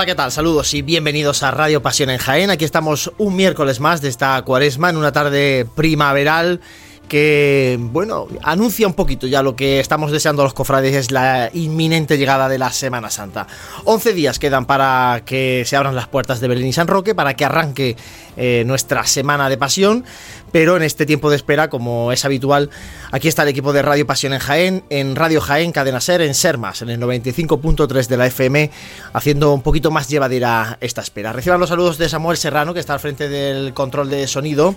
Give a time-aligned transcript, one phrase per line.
[0.00, 0.32] Hola, ¿qué tal?
[0.32, 2.48] Saludos y bienvenidos a Radio Pasión en Jaén.
[2.48, 6.62] Aquí estamos un miércoles más de esta cuaresma en una tarde primaveral
[7.10, 12.16] que, bueno, anuncia un poquito ya lo que estamos deseando los cofrades, es la inminente
[12.16, 13.48] llegada de la Semana Santa.
[13.84, 17.34] 11 días quedan para que se abran las puertas de Belén y San Roque, para
[17.34, 17.96] que arranque
[18.36, 20.04] eh, nuestra Semana de Pasión,
[20.52, 22.70] pero en este tiempo de espera, como es habitual,
[23.10, 26.34] aquí está el equipo de Radio Pasión en Jaén, en Radio Jaén, Cadena Ser, en
[26.34, 28.70] Sermas, en el 95.3 de la FM,
[29.12, 31.32] haciendo un poquito más llevadera esta espera.
[31.32, 34.76] Reciban los saludos de Samuel Serrano, que está al frente del control de sonido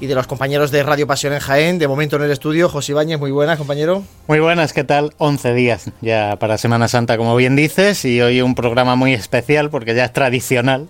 [0.00, 1.78] y de los compañeros de Radio Pasión en Jaén.
[1.78, 4.02] De momento en el estudio, José Ibáñez, muy buenas, compañero.
[4.26, 5.14] Muy buenas, ¿qué tal?
[5.18, 9.70] 11 días ya para Semana Santa, como bien dices, y hoy un programa muy especial
[9.70, 10.88] porque ya es tradicional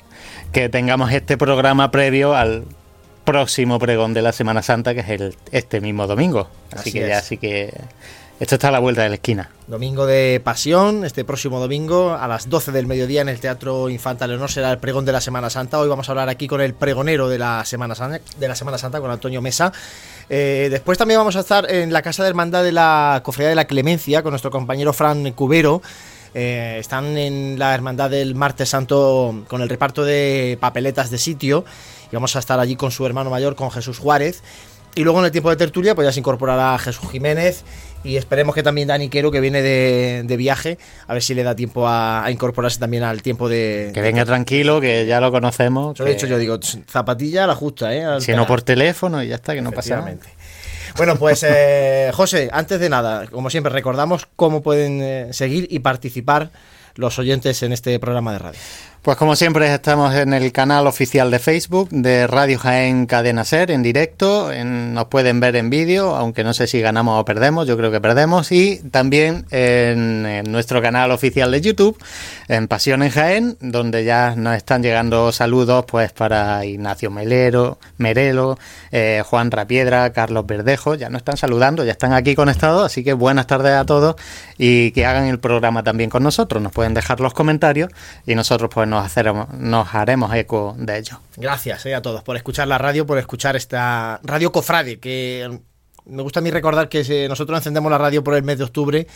[0.53, 2.65] que tengamos este programa previo al
[3.25, 6.49] próximo pregón de la Semana Santa, que es el este mismo domingo.
[6.73, 7.73] Así, que ya sí que
[8.39, 9.51] esto está a la vuelta de la esquina.
[9.67, 14.27] Domingo de Pasión, este próximo domingo a las 12 del mediodía en el Teatro Infanta
[14.27, 15.79] Leonor será el pregón de la Semana Santa.
[15.79, 18.79] Hoy vamos a hablar aquí con el pregonero de la Semana Santa, de la Semana
[18.79, 19.73] Santa con Antonio Mesa.
[20.29, 23.57] Eh, después también vamos a estar en la Casa de Hermandad de la Cofradía de
[23.57, 25.81] la Clemencia con nuestro compañero Fran Cubero.
[26.35, 31.65] Eh, están en la Hermandad del Martes Santo con el reparto de papeletas de sitio
[32.13, 34.43] y vamos a estar allí con su hermano mayor, con Jesús Juárez.
[34.97, 37.65] Y luego en el tiempo de tertulia, pues ya se incorporará Jesús Jiménez
[38.03, 41.55] y esperemos que también Dani Quero, que viene de, viaje, a ver si le da
[41.55, 43.91] tiempo a, incorporarse también al tiempo de.
[43.93, 45.99] Que venga tranquilo, que ya lo conocemos.
[45.99, 46.59] Lo he dicho yo, digo,
[46.89, 48.21] zapatilla la justa, ¿eh?
[48.23, 50.17] si no por teléfono y ya está, que no pasa nada.
[50.97, 55.81] Bueno, pues eh, José, antes de nada, como siempre, recordamos cómo pueden eh, seguir y
[55.81, 56.51] participar
[56.95, 58.61] los oyentes en este programa de radio.
[59.07, 63.71] Pues como siempre estamos en el canal oficial de Facebook de Radio Jaén Cadena Ser
[63.71, 67.77] en directo, nos pueden ver en vídeo, aunque no sé si ganamos o perdemos, yo
[67.77, 71.97] creo que perdemos, y también en, nuestro canal oficial de YouTube,
[72.49, 78.59] en Pasión en Jaén, donde ya nos están llegando saludos pues para Ignacio Melero, Merelo,
[78.91, 83.13] eh, Juan Rapiedra, Carlos Verdejo, ya nos están saludando, ya están aquí conectados, así que
[83.13, 84.17] buenas tardes a todos
[84.59, 87.93] y que hagan el programa también con nosotros, nos pueden dejar los comentarios
[88.27, 91.21] y nosotros pues nos nos, nos haremos eco de ello.
[91.37, 95.61] Gracias eh, a todos por escuchar la radio, por escuchar esta radio Cofrade, que
[96.07, 99.07] me gusta a mí recordar que nosotros encendemos la radio por el mes de octubre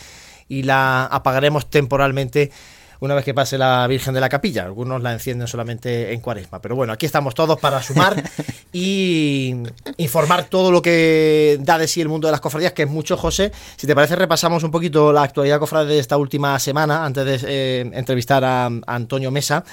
[0.47, 2.51] y la apagaremos temporalmente
[3.01, 4.63] una vez que pase la Virgen de la Capilla.
[4.63, 6.61] Algunos la encienden solamente en cuaresma.
[6.61, 8.23] Pero bueno, aquí estamos todos para sumar
[8.71, 9.55] y
[9.97, 13.17] informar todo lo que da de sí el mundo de las cofradías, que es mucho,
[13.17, 13.51] José.
[13.75, 17.39] Si te parece, repasamos un poquito la actualidad cofrade de esta última semana antes de
[17.47, 19.63] eh, entrevistar a, Antonio Mesa.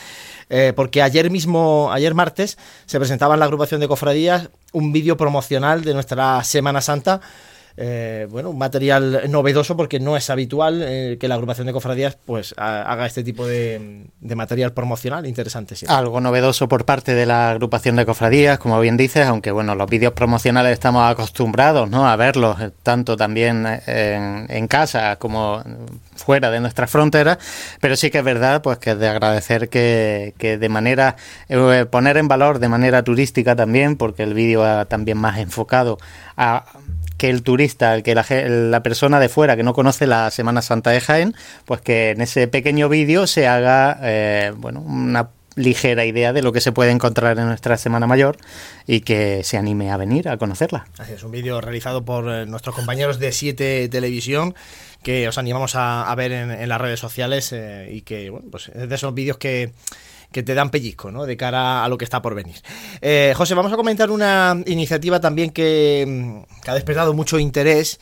[0.49, 2.57] Eh, porque ayer mismo, ayer martes,
[2.87, 7.21] se presentaba en la agrupación de cofradías un vídeo promocional de nuestra Semana Santa
[7.81, 12.19] eh, bueno, un material novedoso porque no es habitual eh, que la agrupación de cofradías
[12.25, 15.77] pues haga este tipo de, material promocional interesante.
[15.87, 19.89] Algo novedoso por parte de la agrupación de cofradías, como bien dices, aunque bueno, los
[19.89, 22.09] vídeos promocionales estamos acostumbrados ¿no?
[22.09, 25.63] a verlos eh, tanto también en, casa como
[26.17, 27.39] fuera de nuestras fronteras,
[27.81, 31.15] pero sí que es verdad pues que es de agradecer que, que de manera,
[31.91, 35.99] poner en valor de manera turística también, porque el vídeo también más enfocado
[36.37, 36.65] a
[37.19, 41.01] que el turista, que la, persona de fuera que no conoce la Semana Santa de
[41.01, 41.35] Jaén,
[41.67, 46.53] pues que en ese pequeño vídeo se haga eh, bueno, una ligera idea de lo
[46.53, 48.37] que se puede encontrar en nuestra Semana Mayor
[48.87, 50.87] y que se anime a venir a conocerla.
[50.99, 54.55] Así es, un vídeo realizado por eh, nuestros compañeros de Siete Televisión
[55.03, 58.89] que os animamos a, ver en, las redes sociales eh, y que, bueno, pues es
[58.89, 59.73] de esos vídeos que
[60.33, 61.25] que te dan pellizco, ¿no?
[61.25, 62.57] De cara a lo que está por venir.
[63.01, 67.99] Eh, José, vamos a comentar una iniciativa también que, mm, que ha despertado mucho interés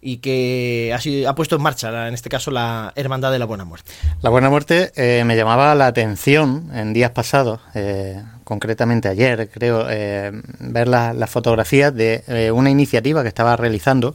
[0.00, 3.46] y que ha, sido, ha puesto en marcha, en este caso, la Hermandad de la
[3.46, 3.90] Buena Muerte.
[4.22, 9.84] La Buena Muerte eh, me llamaba la atención en días pasados, eh, concretamente ayer, creo,
[9.84, 14.14] ver las fotografías de una iniciativa que estaba realizando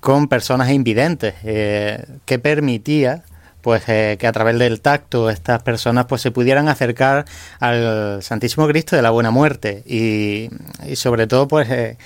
[0.00, 3.22] con personas invidentes, que permitía
[3.60, 7.24] pues eh, que a través del tacto estas personas pues se pudieran acercar
[7.58, 9.82] al Santísimo Cristo de la Buena Muerte.
[9.86, 10.50] Y,
[10.86, 11.96] y sobre todo pues eh,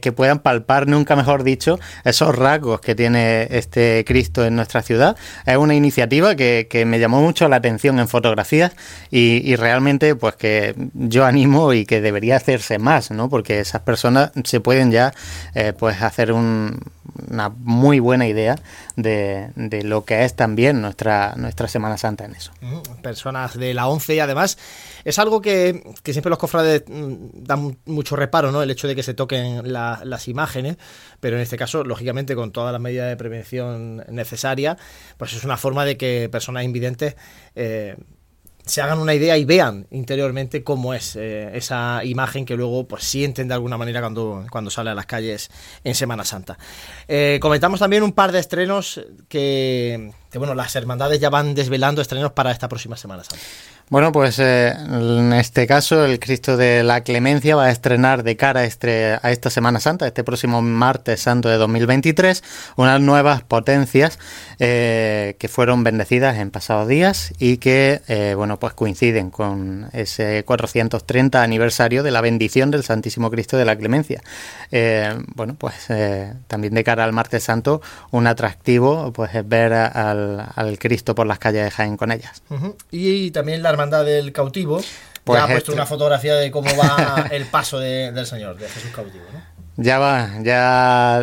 [0.00, 5.16] que, puedan palpar, nunca mejor dicho, esos rasgos que tiene este Cristo en nuestra ciudad.
[5.44, 8.72] Es una iniciativa que, me llamó mucho la atención en fotografías
[9.10, 13.28] y, realmente pues que yo animo y que debería hacerse más, ¿no?
[13.28, 15.12] Porque esas personas se pueden ya
[15.54, 18.56] eh, pues hacer una muy buena idea
[18.96, 22.52] de, de, lo que es también nuestra, nuestra Semana Santa en eso.
[23.02, 24.58] Personas de la 11 y además
[25.06, 27.14] es algo que, siempre los cofrades mm,
[27.44, 28.60] dan mucho reparo, ¿no?
[28.60, 30.76] El hecho de que se toquen las imágenes,
[31.20, 34.76] pero en este caso, lógicamente, con todas las medidas de prevención necesarias,
[35.16, 37.16] pues es una forma de que personas invidentes
[37.54, 37.96] eh,
[38.66, 43.04] se hagan una idea y vean interiormente cómo es eh, esa imagen que luego pues
[43.04, 45.50] sienten de alguna manera cuando, cuando sale a las calles
[45.84, 46.58] en Semana Santa.
[47.06, 52.02] Eh, comentamos también un par de estrenos que, que, bueno, las hermandades ya van desvelando
[52.02, 53.44] estrenos para esta próxima Semana Santa.
[53.88, 58.36] Bueno, pues eh, en este caso el Cristo de la Clemencia va a estrenar de
[58.36, 62.42] cara a, este, a esta Semana Santa, este próximo martes santo de 2023,
[62.74, 64.18] unas nuevas potencias
[64.58, 70.42] eh, que fueron bendecidas en pasados días y que, eh, bueno, pues coinciden con ese
[70.42, 74.20] 430 aniversario de la bendición del Santísimo Cristo de la Clemencia.
[75.36, 75.86] bueno, pues
[76.48, 77.80] también de cara al martes santo,
[78.10, 82.42] un atractivo pues es ver al, Cristo por las calles de Jaén con ellas.
[82.50, 82.74] -huh.
[82.90, 84.80] Y también la Hermandad del Cautivo
[85.26, 85.72] pues ya ha puesto este...
[85.72, 89.24] una fotografía de cómo va el paso de, del Señor, de Jesús Cautivo.
[89.32, 89.40] ¿no?
[89.76, 91.20] Ya va, ya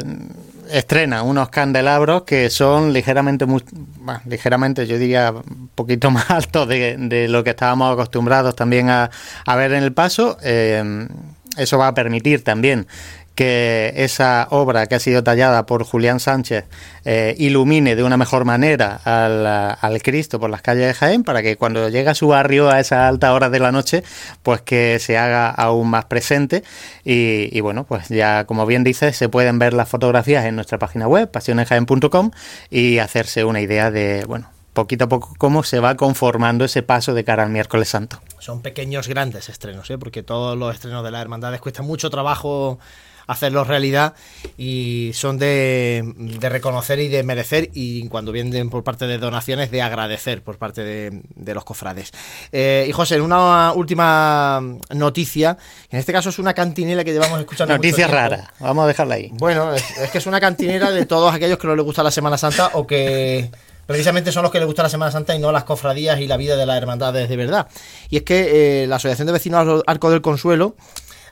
[0.70, 3.64] estrena unos candelabros que son ligeramente, muy,
[4.00, 8.90] bueno, ligeramente, yo diría, un poquito más altos de, de, lo que estábamos acostumbrados también
[8.90, 9.10] a,
[9.46, 10.38] a ver en el paso.
[10.44, 11.08] Eh,
[11.56, 12.88] eso va a permitir también
[13.36, 16.66] que esa obra que ha sido tallada por Julián Sánchez
[17.06, 21.42] eh, ilumine de una mejor manera al, al, Cristo por las calles de Jaén para
[21.42, 24.04] que cuando llegue a su barrio a esa alta hora de la noche
[24.44, 26.64] pues que se haga aún más presente
[27.04, 30.78] y, y bueno pues ya como bien dices se pueden ver las fotografías en nuestra
[30.78, 32.32] página web pasionesjaén.com
[32.70, 37.14] y hacerse una idea de bueno poquito a poco cómo se va conformando ese paso
[37.14, 38.20] de cara al miércoles santo.
[38.40, 39.98] Son pequeños grandes estrenos, ¿eh?
[39.98, 42.80] porque todos los estrenos de las hermandades cuesta mucho trabajo
[43.28, 44.14] hacerlos realidad
[44.58, 49.72] y son de, de, reconocer y de merecer y cuando vienen por parte de donaciones
[49.72, 52.12] de agradecer por parte de, de los cofrades.
[52.52, 54.62] Eh, y José, una última
[54.92, 55.58] noticia,
[55.90, 57.74] en este caso es una cantinela que llevamos escuchando.
[57.74, 59.30] Noticia rara, vamos a dejarla ahí.
[59.34, 62.12] Bueno, es, es que es una cantinera de todos aquellos que no les gusta la
[62.12, 63.50] Semana Santa o que
[63.86, 66.38] precisamente son los que les gusta la Semana Santa y no las cofradías y la
[66.38, 67.68] vida de las hermandades de verdad.
[68.10, 70.76] Y es que eh, la Asociación de Vecinos Arco del Consuelo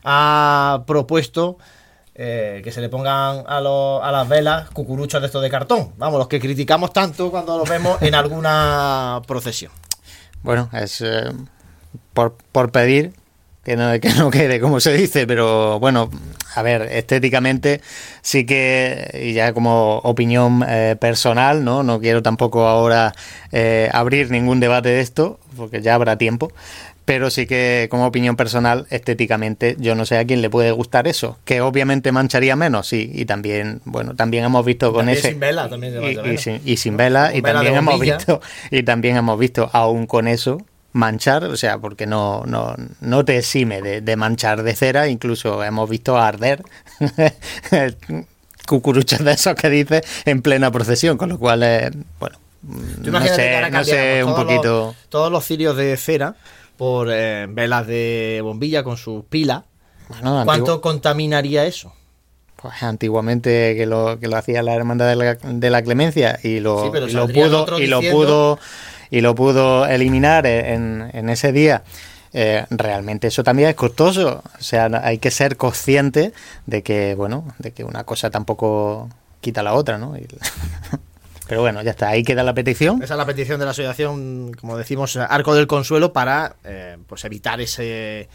[0.04, 1.58] ha propuesto
[2.14, 5.94] eh, que se le pongan a, lo, a, las velas cucuruchos de estos de cartón.
[5.98, 9.72] Vamos, los que criticamos tanto cuando los vemos en alguna procesión.
[10.44, 11.32] Bueno, es eh,
[12.14, 13.14] por, por, pedir
[13.64, 16.10] que no, que no quede, como se dice, pero bueno,
[16.54, 17.80] a ver, estéticamente
[18.22, 21.82] sí que, y ya como opinión eh, personal, ¿no?
[21.82, 23.14] No quiero tampoco ahora
[23.94, 26.52] abrir ningún debate de esto, porque ya habrá tiempo,
[27.06, 31.08] pero sí que como opinión personal, estéticamente, yo no sé a quién le puede gustar
[31.08, 35.30] eso, que obviamente mancharía menos, sí, y también, bueno, también hemos visto con también ese...
[35.30, 39.18] Sin vela, también y, y, sin, y sin vela, y también hemos visto, y también
[39.18, 40.60] hemos visto, aún con eso,
[40.94, 45.64] manchar, o sea, porque no, no, no te exime de, de manchar de cera, incluso
[45.64, 46.64] hemos visto arder
[48.68, 53.70] cucuruchos de esos que dice en plena procesión, con lo cual, eh, bueno, no sé,
[53.72, 54.88] no sé un poquito...
[54.88, 56.36] Los, todos los cirios de cera
[56.82, 59.66] por eh, velas de bombilla con sus pilas.
[60.10, 60.82] Bueno, ¿Cuánto antiguo...
[60.82, 61.94] contaminaría eso?
[62.56, 66.60] Pues antiguamente que lo, que lo hacía la hermandad de la, de la clemencia y
[66.60, 68.60] lo, sí, y lo pudo y lo pudo
[69.12, 71.84] y lo pudo eliminar en, en ese día.
[72.34, 74.42] Eh, realmente eso también es costoso.
[74.60, 76.34] O sea, hay que ser consciente
[76.66, 79.08] de que, bueno, de que una cosa tampoco
[79.40, 80.18] quita la otra, ¿no?
[80.18, 80.26] Y...
[81.52, 83.04] Pero bueno, ya está, ahí queda la petición.
[83.04, 87.26] Esa es la petición de la asociación, como decimos, Arco del Consuelo, para eh, pues
[87.26, 88.28] evitar ese eh,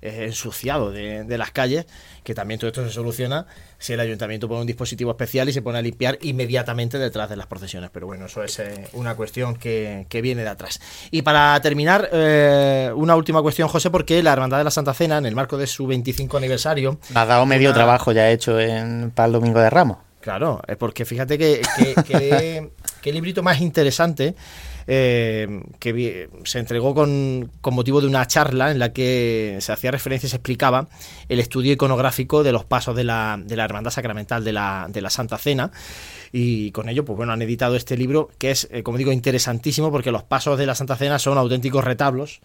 [0.00, 1.86] ensuciado de, de, las calles,
[2.22, 3.46] que también todo esto se soluciona
[3.78, 7.34] si el ayuntamiento pone un dispositivo especial y se pone a limpiar inmediatamente detrás de
[7.34, 7.90] las procesiones.
[7.92, 10.80] Pero bueno, eso es eh, una cuestión que, que, viene de atrás.
[11.10, 15.18] Y para terminar, eh, una última cuestión, José, porque la Hermandad de la Santa Cena,
[15.18, 17.00] en el marco de su 25 aniversario...
[17.16, 17.74] Ha dado medio una...
[17.74, 20.09] trabajo ya hecho en, para el Domingo de Ramos.
[20.20, 21.62] Claro, porque fíjate que,
[23.02, 24.34] que, librito más interesante
[24.86, 30.26] eh, que se entregó con, motivo de una charla en la que se hacía referencia
[30.26, 30.88] y se explicaba
[31.30, 35.00] el estudio iconográfico de los pasos de la, de la Hermandad Sacramental de la, de
[35.00, 35.70] la Santa Cena.
[36.32, 39.90] Y con ello, pues bueno, han editado este libro que es, eh, como digo, interesantísimo
[39.90, 42.40] porque los pasos de la Santa Cena son auténticos retablos.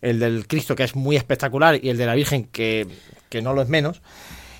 [0.00, 2.86] El del Cristo, que es muy espectacular, y el de la Virgen, que,
[3.30, 4.02] que no lo es menos,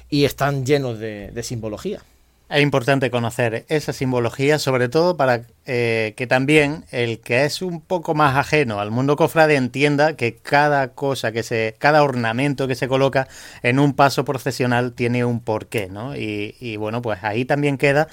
[0.09, 2.03] y están llenos de simbología.
[2.49, 7.81] Es importante conocer esa simbología, sobre todo para eh, que también el que es un
[7.81, 12.77] poco más ajeno al mundo cofrade entienda que cada cosa que se, cada ornamento que
[12.77, 13.27] se coloca
[13.65, 16.15] en un paso procesional tiene un porqué, ¿no?
[16.17, 18.07] Y, y bueno, pues ahí también queda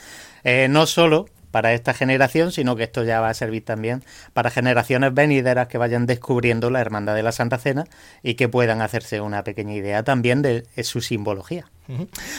[0.43, 4.49] eh, no solo para esta generación, sino que esto ya va a servir también para
[4.49, 7.85] generaciones venideras que vayan descubriendo la Hermandad de la Santa Cena
[8.23, 11.69] y que puedan hacerse una pequeña idea también de, de su simbología.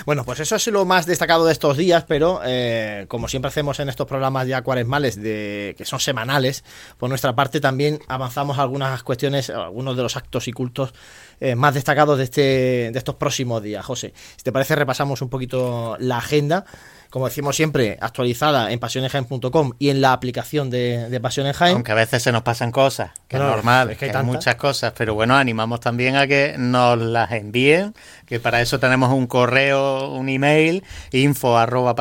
[0.07, 3.79] Bueno, pues eso es lo más destacado de estos días, pero eh, como siempre hacemos
[3.81, 6.65] en estos programas ya cuaresmales, de, que son semanales,
[6.99, 10.95] por nuestra parte también avanzamos algunas cuestiones, algunos de los actos y cultos
[11.41, 13.85] eh, más destacados de, este, de estos próximos días.
[13.85, 16.65] José, si te parece, repasamos un poquito la agenda
[17.14, 21.75] como decimos siempre, actualizada en pasionesjaen.com y en la aplicación de, de Pasiones Jaén.
[21.75, 24.94] Aunque a veces se nos pasan cosas, que es normal, es que hay, muchas cosas,
[24.99, 27.94] pero bueno, animamos también a que nos las envíen,
[28.26, 31.94] que para eso tenemos un correo, un email, info arroba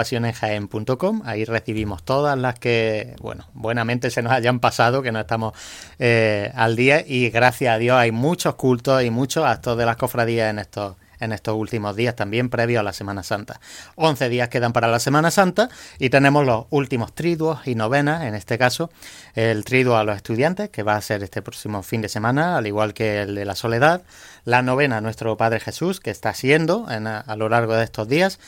[1.26, 5.54] ahí recibimos todas las que, bueno, buenamente se nos hayan pasado, que no estamos
[6.00, 7.04] eh, al día.
[7.06, 10.96] Y gracias a Dios hay muchos cultos y muchos actos de las cofradías en estos
[11.24, 13.60] en estos últimos días también previo a la Semana Santa.
[13.96, 18.36] 11 días quedan para la Semana Santa y tenemos los últimos triduos y novenas, en
[18.36, 18.90] este caso
[19.36, 22.68] el triduo a los estudiantes, que va a ser este próximo fin de semana, al
[22.68, 24.04] igual que el de la soledad,
[24.46, 28.40] la novena a nuestro Padre Jesús, que está siendo a, lo largo de estos días.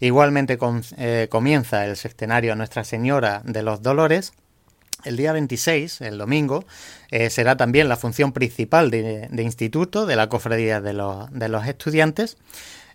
[0.00, 0.58] Igualmente
[0.96, 4.32] eh, comienza el sextenario a Nuestra Señora de los Dolores,
[5.04, 6.64] el día 26, el domingo,
[7.10, 12.36] eh, será también la función principal de, instituto de la cofradía de los, estudiantes.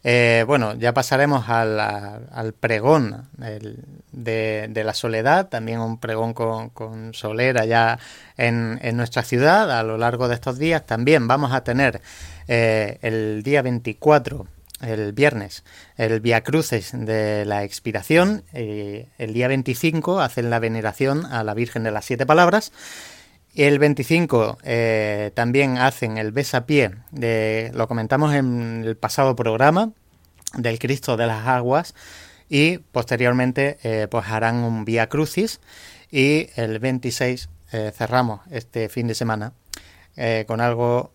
[0.04, 3.28] Eh, bueno, ya pasaremos al, pregón
[4.12, 8.00] de, la soledad, también un pregón con, solera ya
[8.38, 10.86] en, nuestra ciudad a lo largo de estos días.
[10.86, 12.02] También vamos a tener
[12.48, 14.48] eh, el día 24
[14.81, 15.63] el viernes
[15.98, 21.53] el Via Cruces de la Expiración, eh, el día 25 hacen la veneración a la
[21.53, 22.72] Virgen de las Siete Palabras,
[23.55, 29.91] el 25 eh, también hacen el besapié, de, lo comentamos en el pasado programa,
[30.53, 31.96] del Cristo de las Aguas,
[32.50, 35.60] y posteriormente eh, pues harán un Via Crucis,
[36.12, 37.50] y el 26
[37.93, 39.51] cerramos este fin de semana
[40.48, 41.12] con algo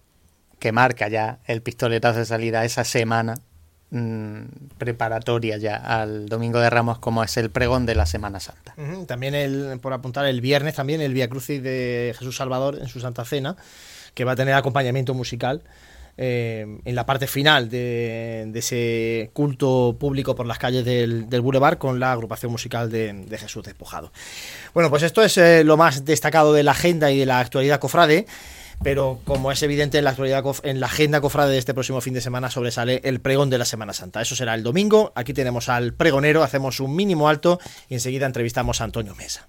[0.58, 3.36] que marca ya el pistoletazo de salida esa semana
[4.78, 8.74] preparatoria ya al Domingo de Ramos como es el pregón de la Semana Santa.
[9.06, 13.00] También el, por apuntar el viernes también el Via Crucis de Jesús Salvador en su
[13.00, 13.56] Santa Cena,
[14.14, 15.62] que va a tener acompañamiento musical.
[16.18, 21.78] Eh, en la parte final de, ese culto público por las calles del, del Boulevard
[21.78, 24.12] con la agrupación musical de, Jesús Despojado.
[24.74, 27.80] Bueno, pues esto es eh, lo más destacado de la agenda y de la actualidad
[27.80, 28.26] cofrade
[28.82, 32.14] pero como es evidente en la actualidad en la agenda cofrade de este próximo fin
[32.14, 34.20] de semana sobresale el pregón de la Semana Santa.
[34.20, 35.12] Eso será el domingo.
[35.14, 39.48] Aquí tenemos al pregonero, hacemos un mínimo alto y enseguida entrevistamos a Antonio Mesa.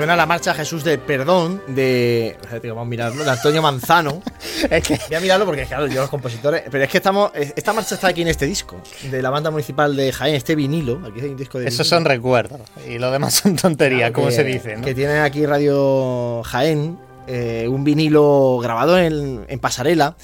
[0.00, 2.34] Suena la marcha Jesús del Perdón de.
[2.64, 4.22] Vamos a mirarlo, de Antonio Manzano.
[4.70, 4.98] es que.
[5.08, 6.62] Voy a mirarlo porque, claro, yo los compositores.
[6.70, 7.30] Pero es que estamos.
[7.34, 8.80] Esta marcha está aquí en este disco,
[9.10, 11.02] de la banda municipal de Jaén, este vinilo.
[11.06, 11.68] Aquí hay un disco de.
[11.68, 12.62] Esos son recuerdos.
[12.88, 14.78] Y lo demás son tonterías, como se dice.
[14.82, 20.16] Que tiene aquí Radio Jaén, eh, un vinilo grabado en, pasarela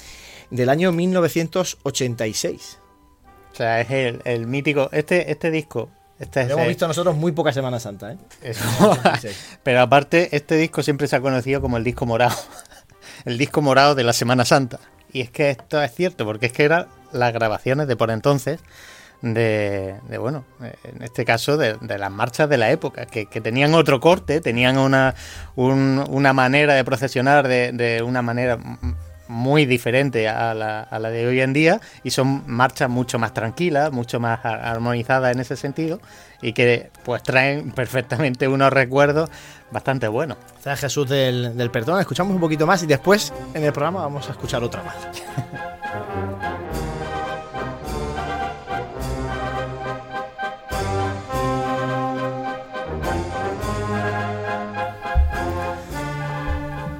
[0.49, 2.79] del año 1986.
[3.53, 4.89] O sea, es el, el mítico.
[4.91, 8.17] Este, este disco este hemos visto nosotros muy poca Semana Santa, ¿eh?
[9.63, 12.35] Pero aparte, este disco siempre se ha conocido como el disco morado.
[13.25, 14.79] el disco morado de la Semana Santa.
[15.11, 18.59] Y es que esto es cierto, porque es que eran las grabaciones de por entonces
[19.21, 20.45] de, bueno,
[20.83, 25.15] en este caso de, las marchas de la época, que, tenían otro corte, tenían una,
[25.55, 28.59] una manera de procesionar de, de una manera
[29.27, 33.33] muy diferente a la, a la, de hoy en día y son marchas mucho más
[33.33, 35.99] tranquilas, mucho más armonizadas en ese sentido
[36.41, 39.29] y que pues traen perfectamente unos recuerdos
[39.71, 40.37] bastante buenos.
[40.61, 44.27] San Jesús del, del Perdón, escuchamos un poquito más y después en el programa vamos
[44.29, 44.95] a escuchar otra más.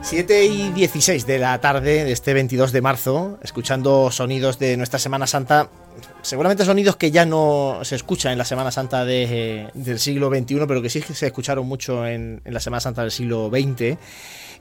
[0.08, 5.00] 7 y 16 de la tarde de este 22 de marzo, escuchando sonidos de nuestra
[5.00, 5.70] Semana Santa,
[6.22, 10.60] seguramente sonidos que ya no se escuchan en la Semana Santa de, del siglo XXI,
[10.66, 13.98] pero que sí se escucharon mucho en, en la Semana Santa del siglo XX.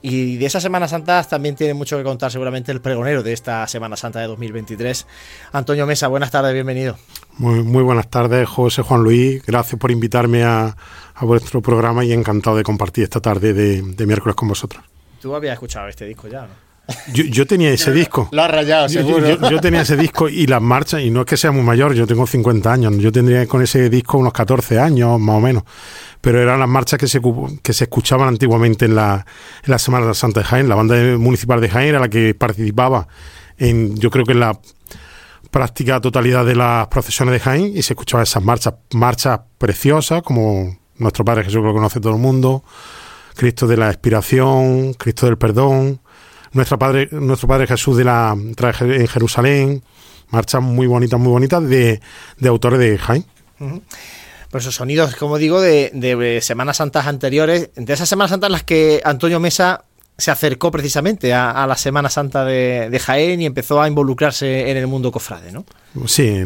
[0.02, 3.68] Y de esa Semana Santa también tiene mucho que contar seguramente el pregonero de esta
[3.68, 5.06] Semana Santa de 2023.
[5.52, 6.98] Antonio Mesa, buenas tardes, bienvenido.
[7.38, 9.46] Muy, muy buenas tardes, José Juan Luis.
[9.46, 10.76] Gracias por invitarme a,
[11.14, 14.82] a vuestro programa y encantado de compartir esta tarde de, de miércoles con vosotros.
[15.26, 16.66] Tú habías escuchado este disco ya, ¿no?
[17.12, 18.28] Yo, yo tenía ese disco.
[18.30, 19.26] Lo has rayado, Yo, seguro.
[19.28, 21.94] yo- yo tenía ese disco y las marchas, y no es que sea muy mayor,
[21.94, 25.64] yo tengo 50 años, yo tendría con ese disco unos 14 años más o menos,
[26.20, 27.20] pero eran las marchas que se,
[27.60, 29.26] que se escuchaban antiguamente en la,
[29.64, 30.68] en la Semana Santa de Jaén.
[30.68, 33.08] La banda municipal de Jaén era la que participaba
[33.58, 34.56] en, yo creo que en la
[35.50, 40.76] práctica totalidad de las procesiones de Jaén y se escuchaban esas marchas, marchas preciosas como
[40.98, 42.62] nuestro Padre Jesús que lo conoce todo el mundo,
[43.36, 46.00] Cristo de la expiración, Cristo del perdón,
[46.52, 49.82] nuestra padre, nuestro Padre Jesús de la traje en Jerusalén,
[50.30, 52.00] marchas muy bonitas, muy bonitas de,
[52.38, 53.24] de autores de Jaén.
[54.50, 58.52] Pues esos sonidos, como digo, de, de Semanas Santas anteriores, de esas Semanas Santas en
[58.52, 59.84] las que Antonio Mesa
[60.18, 64.70] se acercó precisamente a, a la Semana Santa de, de Jaén y empezó a involucrarse
[64.70, 65.66] en el mundo cofrade, ¿no?
[66.06, 66.42] Sí,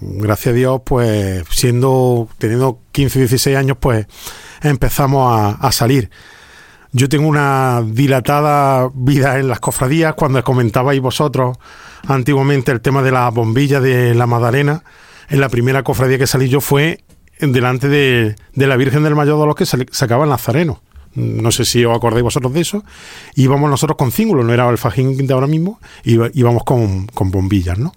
[0.00, 4.06] gracias a Dios, pues siendo, teniendo 15, 16 años, pues
[4.62, 6.10] empezamos a, a salir.
[6.92, 10.14] Yo tengo una dilatada vida en las cofradías.
[10.14, 11.58] Cuando comentabais vosotros
[12.06, 14.82] antiguamente el tema de la bombilla de la Magdalena,
[15.28, 17.04] en la primera cofradía que salí yo fue
[17.40, 20.80] delante de, de la Virgen del Mayor de los que sacaba el Nazareno.
[21.14, 22.84] No sé si os acordáis vosotros de eso.
[23.34, 27.78] Íbamos nosotros con cíngulo, no era el fajín de ahora mismo, íbamos con, con bombillas,
[27.78, 27.92] ¿no?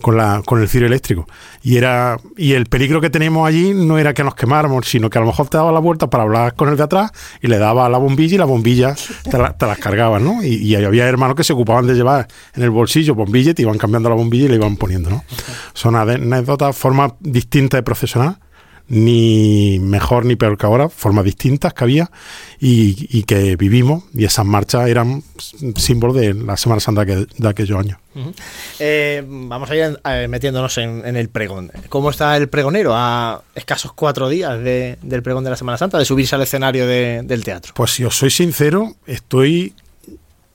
[0.00, 1.26] Con, la, con el ciro eléctrico.
[1.62, 5.18] Y era y el peligro que teníamos allí no era que nos quemáramos, sino que
[5.18, 7.58] a lo mejor te daba la vuelta para hablar con el de atrás y le
[7.58, 8.94] daba la bombilla y la bombilla
[9.30, 10.42] te, la- las cargaban, ¿no?
[10.42, 13.78] Y, había hermanos que se ocupaban de llevar en el bolsillo bombilla y te iban
[13.78, 15.24] cambiando la bombilla y le iban poniendo, ¿no?
[15.72, 18.36] Son anécdotas, formas distintas de procesionar
[18.94, 22.10] ni mejor ni peor que ahora, formas distintas que había
[22.60, 25.22] y, y que vivimos, y esas marchas eran
[25.76, 27.98] símbolo de la Semana Santa que- de aquellos años.
[28.78, 31.72] Eh, vamos a ir eh, metiéndonos en, en el pregón.
[31.88, 35.96] ¿Cómo está el pregonero a escasos cuatro días de- del pregón de la Semana Santa,
[35.98, 37.72] de subirse al escenario de- del teatro?
[37.74, 39.72] Pues si os soy sincero, estoy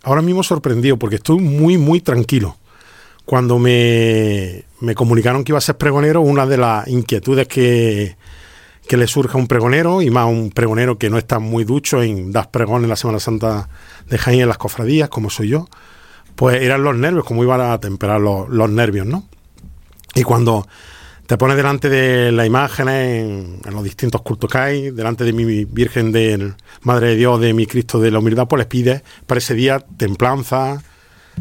[0.03, 2.55] ahora mismo sorprendido porque estoy muy, muy tranquilo.
[3.25, 8.15] Cuando me, me comunicaron que iba a ser pregonero, una de las inquietudes que,
[8.87, 12.01] que le surge a un pregonero, y más un pregonero que no está muy ducho
[12.01, 13.69] en dar pregón en la Semana Santa
[14.07, 15.67] de Jaén en las cofradías, como soy yo,
[16.35, 19.25] pues eran los nervios, como iban a temperar los, los nervios, ¿no?
[20.15, 20.67] Y cuando
[21.25, 25.33] te pones delante de la imagen en, en los distintos cultos que hay, delante de
[25.33, 29.03] mi Virgen de Madre de Dios, de mi Cristo de la humildad, pues les pides
[29.25, 30.81] para ese día templanza,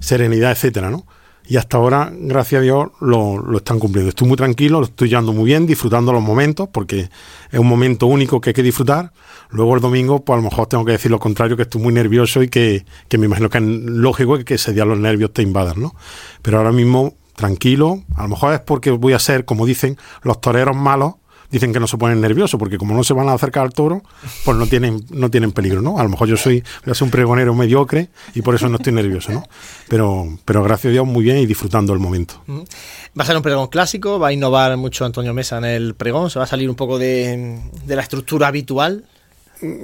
[0.00, 1.06] serenidad, etcétera, ¿no?
[1.48, 4.08] Y hasta ahora, gracias a Dios, lo, lo están cumpliendo.
[4.08, 7.08] Estoy muy tranquilo, lo estoy llevando muy bien, disfrutando los momentos, porque
[7.50, 9.12] es un momento único que hay que disfrutar.
[9.50, 11.92] Luego el domingo, pues a lo mejor tengo que decir lo contrario, que estoy muy
[11.92, 15.42] nervioso y que, que me imagino que es lógico que ese día los nervios te
[15.42, 15.94] invadan, ¿no?
[16.42, 20.40] Pero ahora mismo, tranquilo, a lo mejor es porque voy a ser, como dicen, los
[20.40, 21.14] toreros malos,
[21.50, 24.02] dicen que no se ponen nerviosos, porque como no se van a acercar al toro,
[24.44, 25.98] pues no tienen, no tienen peligro, ¿no?
[25.98, 28.92] A lo mejor yo soy, a ser un pregonero mediocre y por eso no estoy
[28.92, 29.42] nervioso, ¿no?
[29.88, 32.42] Pero, pero gracias a Dios muy bien y disfrutando el momento.
[32.48, 36.30] Va a ser un pregón clásico, va a innovar mucho Antonio Mesa en el pregón,
[36.30, 39.04] se va a salir un poco de, de la estructura habitual.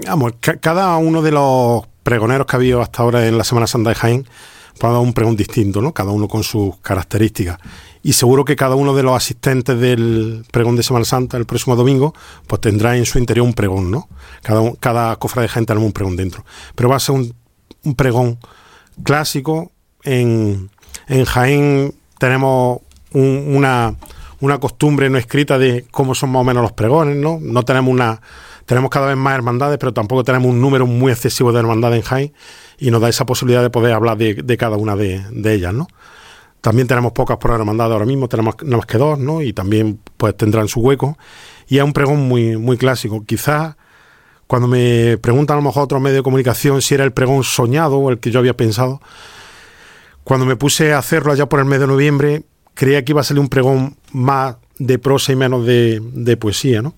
[0.07, 3.67] Vamos, ca- cada uno de los pregoneros que ha habido hasta ahora en la Semana
[3.67, 4.27] Santa de Jaén
[4.73, 5.93] pues ha dado un pregón distinto, ¿no?
[5.93, 7.59] Cada uno con sus características.
[8.03, 11.77] Y seguro que cada uno de los asistentes del pregón de Semana Santa el próximo
[11.77, 12.15] domingo,
[12.49, 14.09] pues tendrá en su interior un pregón, ¿no?
[14.43, 16.45] Cada, cada cofre de gente tendrá un pregón dentro.
[16.75, 17.35] Pero va a ser un,
[17.85, 18.39] un pregón
[19.05, 19.71] clásico.
[20.03, 20.69] En,
[21.07, 22.81] en Jaén tenemos
[23.13, 23.95] un- una,
[24.41, 27.39] una costumbre no escrita de cómo son más o menos los pregones, ¿no?
[27.41, 28.21] No tenemos una
[28.67, 32.03] tenemos cada vez más hermandades, pero tampoco tenemos un número muy excesivo de hermandades en
[32.09, 32.33] Jaén
[32.79, 35.75] y nos da esa posibilidad de poder hablar de, de cada una de, de ellas,
[35.75, 35.89] ¿no?
[36.63, 39.43] También tenemos pocas por hermandad ahora mismo, tenemos nada más que dos, ¿no?
[39.43, 41.19] Y también pues tendrán su hueco.
[41.69, 43.25] Y es un pregón muy, muy clásico.
[43.27, 43.77] Quizás
[44.47, 47.99] cuando me preguntan a lo mejor otros medios de comunicación si era el pregón soñado
[47.99, 49.03] o el que yo había pensado,
[50.25, 52.45] cuando me puse a hacerlo allá por el mes de noviembre,
[52.75, 56.81] creía que iba a salir un pregón más de prosa y menos de, de poesía,
[56.81, 56.95] ¿no?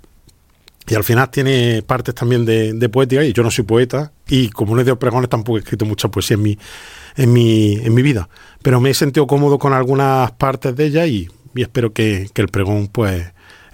[0.87, 4.50] Y al final tiene partes también de, de poética, y yo no soy poeta, y
[4.50, 6.59] como no he de pregones tampoco he escrito mucha poesía en mi,
[7.16, 8.29] en mi, en mi vida.
[8.64, 12.40] Pero me he sentido cómodo con algunas partes de ella y, y espero que, que
[12.40, 13.22] el pregón, pues,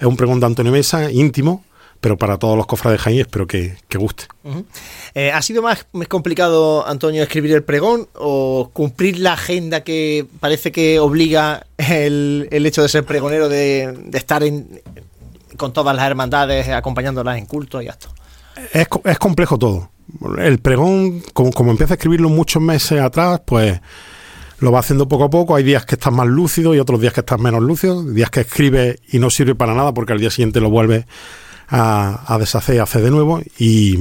[0.01, 1.65] es un pregón de Antonio Mesa, íntimo,
[2.01, 4.25] pero para todos los cofrades de Jaén espero que, que guste.
[5.15, 10.27] Eh, ¿Ha sido más, más, complicado, Antonio, escribir el pregón o cumplir la agenda que
[10.41, 14.83] parece que obliga el, el hecho de ser pregonero, de, de estar en,
[15.57, 18.09] con todas las hermandades, acompañándolas en culto y esto?
[18.73, 19.89] Es, es complejo todo.
[20.37, 23.81] El pregón, como, como empieza a escribirlo muchos meses atrás, pues
[24.61, 25.57] lo va haciendo poco a poco.
[25.57, 28.03] Hay días que estás más lúcido y otros días que estás menos lúcido.
[28.03, 31.07] Días que escribe y no sirve para nada porque al día siguiente lo vuelve
[31.69, 33.41] a, a deshacer y hacer de nuevo.
[33.59, 33.99] Y,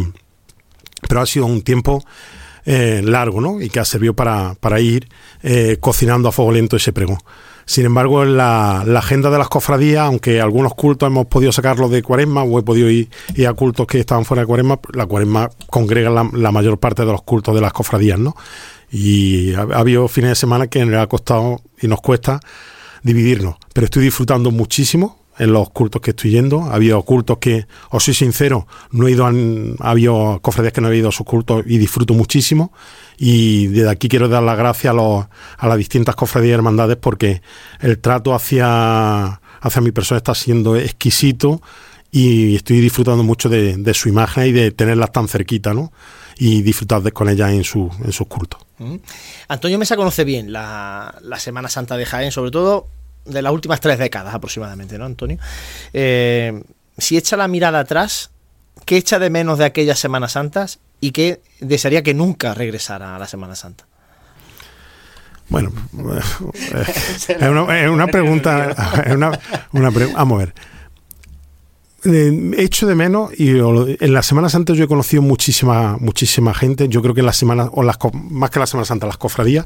[1.08, 2.04] pero ha sido un tiempo
[2.66, 3.62] eh, largo, ¿no?
[3.62, 5.08] Y que ha servido para, para ir
[5.42, 7.18] eh, cocinando a fuego lento ese pregón.
[7.66, 12.04] Sin embargo, en la, agenda de las cofradías, aunque algunos cultos hemos podido sacarlos de
[12.04, 15.50] cuaresma o he podido ir, ir, a cultos que estaban fuera de cuaresma, la cuaresma
[15.68, 18.36] congrega la, la mayor parte de los cultos de las cofradías, ¿no?
[18.92, 22.40] Y ha, ha, habido fines de semana que nos ha costado y nos cuesta
[23.04, 26.64] dividirnos, pero estoy disfrutando muchísimo en los cultos que estoy yendo.
[26.64, 30.82] Ha habido cultos que, os soy sincero, no he ido a, ha habido cofradías que
[30.82, 32.72] no he ido a sus cultos y disfruto muchísimo.
[33.18, 35.26] Y desde aquí quiero dar las gracias a, los,
[35.58, 37.42] a las distintas cofradías y hermandades porque
[37.80, 41.62] el trato hacia, hacia mi persona está siendo exquisito
[42.12, 45.92] y estoy disfrutando mucho de, de su imagen y de tenerlas tan cerquita, ¿no?
[46.40, 48.62] y disfrutar de, con ella en, su, en sus cultos.
[49.48, 52.88] Antonio Mesa conoce bien la, Semana Santa de Jaén, sobre todo
[53.26, 55.38] de las últimas tres décadas aproximadamente, ¿no, Antonio?
[55.94, 56.64] Eh,
[56.98, 58.32] si echa la mirada atrás,
[58.86, 63.20] ¿qué echa de menos de aquellas Semanas Santas y qué desearía que nunca regresara a
[63.20, 63.86] la Semana Santa?
[65.50, 65.72] Bueno,
[66.54, 68.76] es una, una pregunta,
[70.16, 70.54] vamos a ver.
[72.06, 76.88] Eh, echo de menos y en las Semanas Santa yo he conocido muchísima muchísima gente.
[76.88, 79.66] Yo creo que en las semanas o las más que las Semanas Santa las cofradías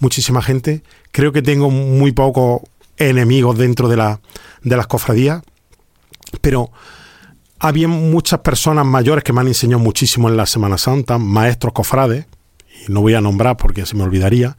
[0.00, 0.82] muchísima gente.
[1.12, 2.62] Creo que tengo muy pocos
[2.96, 4.20] enemigos dentro de la
[4.62, 5.42] de las cofradías
[6.40, 6.70] pero
[7.58, 12.26] había muchas personas mayores que me han enseñado muchísimo en la Semana Santa maestros cofrades
[12.86, 14.56] y no voy a nombrar porque se me olvidaría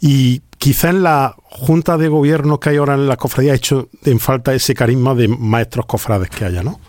[0.00, 3.88] y quizá en la junta de gobierno que hay ahora en la cofradía ha hecho
[4.04, 6.80] en falta ese carisma de maestros cofrades que haya, ¿no?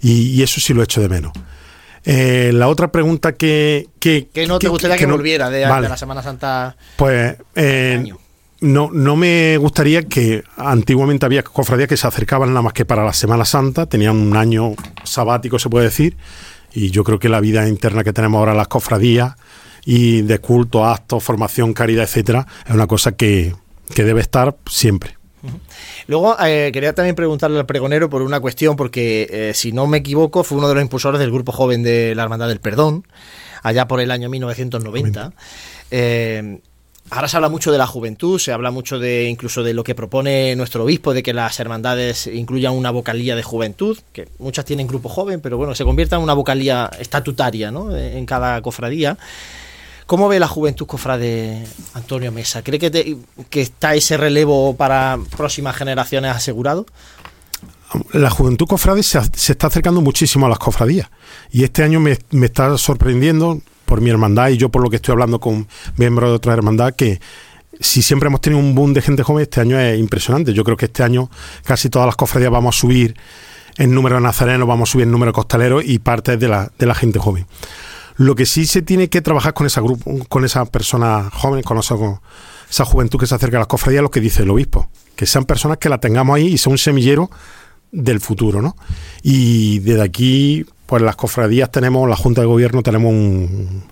[0.00, 1.32] Y, y eso sí lo echo de menos.
[2.04, 3.88] Eh, la otra pregunta que...
[3.98, 5.86] Que, que no te gustaría que, que no, no, volviera de, vale.
[5.86, 6.76] de, la Semana Santa.
[6.96, 8.12] Pues eh,
[8.60, 13.04] no, no me gustaría que antiguamente había cofradías que se acercaban nada más que para
[13.04, 16.16] la Semana Santa, tenían un año sabático, se puede decir,
[16.72, 19.34] y yo creo que la vida interna que tenemos ahora las cofradías
[19.84, 23.54] y de culto, actos, formación, caridad, etcétera, es una cosa que,
[23.94, 25.16] que debe estar siempre.
[26.06, 29.98] Luego, eh, quería también preguntarle al pregonero por una cuestión, porque eh, si no me
[29.98, 33.06] equivoco, fue uno de los impulsores del grupo joven de la Hermandad del Perdón,
[33.62, 35.32] allá por el año 1990.
[35.90, 36.58] Eh,
[37.10, 39.94] ahora se habla mucho de la juventud, se habla mucho de incluso de lo que
[39.94, 44.86] propone nuestro obispo, de que las hermandades incluyan una vocalía de juventud, que muchas tienen
[44.86, 47.96] grupo joven, pero bueno, se convierta en una vocalía estatutaria ¿no?
[47.96, 49.18] en cada cofradía.
[50.06, 52.62] ¿Cómo ve la juventud cofrade Antonio Mesa?
[52.62, 53.16] ¿Cree que, te,
[53.50, 56.86] que está ese relevo para próximas generaciones asegurado?
[58.12, 61.10] La juventud cofrade se, se, está acercando muchísimo a las cofradías
[61.50, 64.96] y este año me, me, está sorprendiendo por mi hermandad y yo por lo que
[64.96, 67.20] estoy hablando con miembros de otra hermandad que
[67.80, 70.52] si siempre hemos tenido un boom de gente joven, este año es impresionante.
[70.52, 71.30] Yo creo que este año
[71.64, 73.16] casi todas las cofradías vamos a subir
[73.76, 76.70] en número de nazarenos, vamos a subir en número de costaleros y parte de la,
[76.78, 77.46] de la gente joven.
[78.16, 81.78] Lo que sí se tiene que trabajar con esa grupo, con esa persona joven, con
[81.78, 85.44] esa, juventud que se acerca a las cofradías, lo que dice el obispo, que sean
[85.44, 87.30] personas que la tengamos ahí y sea un semillero
[87.90, 88.76] del futuro, ¿no?
[89.22, 93.84] Y desde aquí, pues las cofradías tenemos, la Junta de Gobierno tenemos un,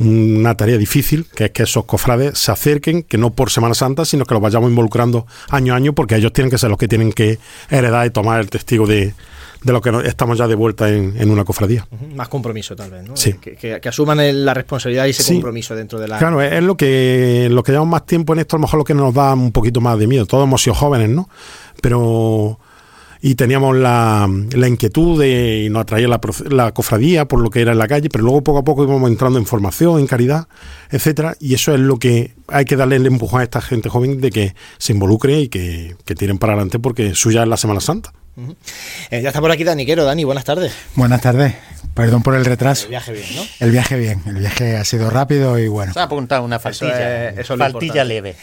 [0.00, 4.04] una tarea difícil, que es que esos cofrades se acerquen, que no por Semana Santa,
[4.04, 6.88] sino que los vayamos involucrando año a año, porque ellos tienen que ser los que
[6.88, 7.38] tienen que
[7.70, 9.14] heredar y tomar el testigo de,
[9.62, 11.86] de lo que estamos ya de vuelta en, en una cofradía.
[11.90, 12.14] Uh -huh.
[12.14, 13.16] Más compromiso, tal vez, ¿no?
[13.16, 13.34] Sí.
[13.34, 15.34] Que, que, que, asuman la responsabilidad y ese sí.
[15.34, 16.18] compromiso dentro de la.
[16.18, 18.84] Claro, es lo que, lo que llevamos más tiempo en esto, a lo mejor lo
[18.84, 20.26] que nos da un poquito más de miedo.
[20.26, 21.28] Todos hemos sido jóvenes, ¿no?
[21.80, 22.58] Pero.
[23.24, 26.20] Y teníamos la, la inquietud de, y nos atraía la,
[26.50, 29.08] la, cofradía por lo que era en la calle, pero luego poco a poco íbamos
[29.08, 30.48] entrando en formación, en caridad,
[30.90, 34.20] etcétera, y eso es lo que hay que darle el empujón a esta gente joven
[34.20, 37.78] de que se involucre y que, que tiren para adelante porque suya es la Semana
[37.78, 38.12] Santa.
[38.34, 38.56] Uh -huh.
[39.10, 40.04] eh, ya está por aquí Dani Quero.
[40.04, 40.72] Dani, buenas tardes.
[40.94, 41.54] Buenas tardes.
[41.94, 42.84] Perdón por el retraso.
[42.84, 43.42] El viaje bien, ¿no?
[43.60, 44.22] El viaje bien.
[44.26, 45.92] El viaje ha sido rápido y bueno.
[45.92, 47.28] Se ha apuntado una faltilla.
[47.28, 48.34] Eso es, eso faltilla leve.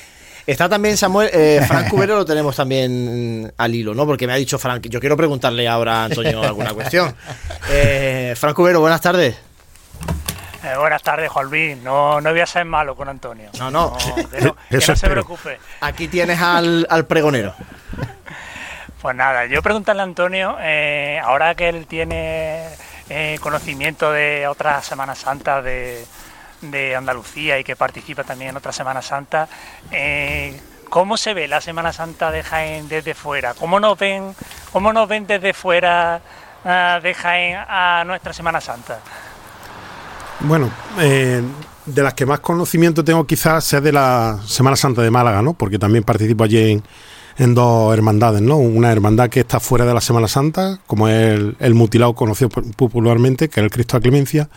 [0.45, 4.06] Está también Samuel, eh, Frank Cubero lo tenemos también al hilo, ¿no?
[4.06, 7.15] Porque me ha dicho Frank, yo quiero preguntarle ahora a Antonio alguna cuestión.
[7.69, 9.36] Eh, Frank Cubero, buenas tardes.
[10.63, 11.78] Eh, buenas tardes, Juan Luis.
[11.78, 13.49] No, no voy a ser malo con Antonio.
[13.60, 13.91] No, no.
[13.91, 15.58] no que no, que no se preocupe.
[15.82, 17.54] Aquí tienes al, al pregonero.
[19.02, 22.68] Pues nada, yo preguntarle a Antonio, eh, ahora que él tiene
[23.10, 26.06] eh, conocimiento de otras Semanas Santas de,
[26.62, 29.50] de Andalucía y que participa también en otras Semanas Santas,
[29.92, 30.60] eh,
[30.90, 33.54] ¿cómo se ve la Semana Santa de Jaén desde fuera?
[33.54, 34.36] ¿Cómo nos ven,
[34.74, 36.22] cómo nos ven desde fuera
[36.66, 39.00] ah, de Jaén a nuestra Semana Santa?
[40.42, 41.42] Bueno, eh,
[41.86, 45.54] de las que más conocimiento tengo quizás es de la Semana Santa de Málaga, ¿no?
[45.54, 46.84] Porque también participo allí en,
[47.39, 48.58] en dos hermandades, ¿no?
[48.58, 52.49] Una hermandad que está fuera de la Semana Santa, como es el, el mutilado conocido
[52.49, 54.49] popularmente, que es el Cristo de Clemencia,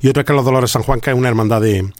[0.00, 1.92] y otra que es los Dolores San Juan, que es una hermandad de,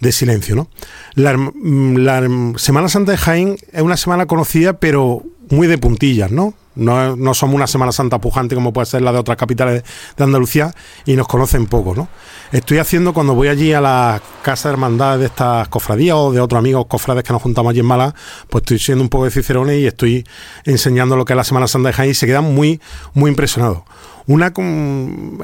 [0.00, 0.68] de silencio, ¿no?
[1.14, 6.32] La, mm, la Semana Santa de Jaén es una semana conocida, pero muy de puntillas,
[6.32, 6.54] ¿no?
[6.76, 9.82] No, no somos una Semana Santa pujante como puede ser la de otras capitales
[10.16, 10.72] de Andalucía
[11.04, 12.08] y nos conocen poco, ¿no?
[12.52, 16.40] Estoy haciendo cuando voy allí a la casa de hermandad de estas cofradías o de
[16.40, 18.14] otros amigos cofrades que nos juntamos allí en Málaga,
[18.48, 20.26] pues estoy siendo un poco de cicerones y estoy
[20.64, 22.80] enseñando lo que es la Semana Santa de Jaén y se quedan muy,
[23.14, 23.82] muy impresionados.
[24.26, 24.52] Una,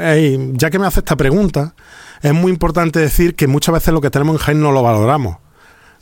[0.01, 1.75] eh, ya que me hace esta pregunta,
[2.21, 5.41] es muy importante decir que muchas veces lo que tenemos en Jaén no lo valoramos.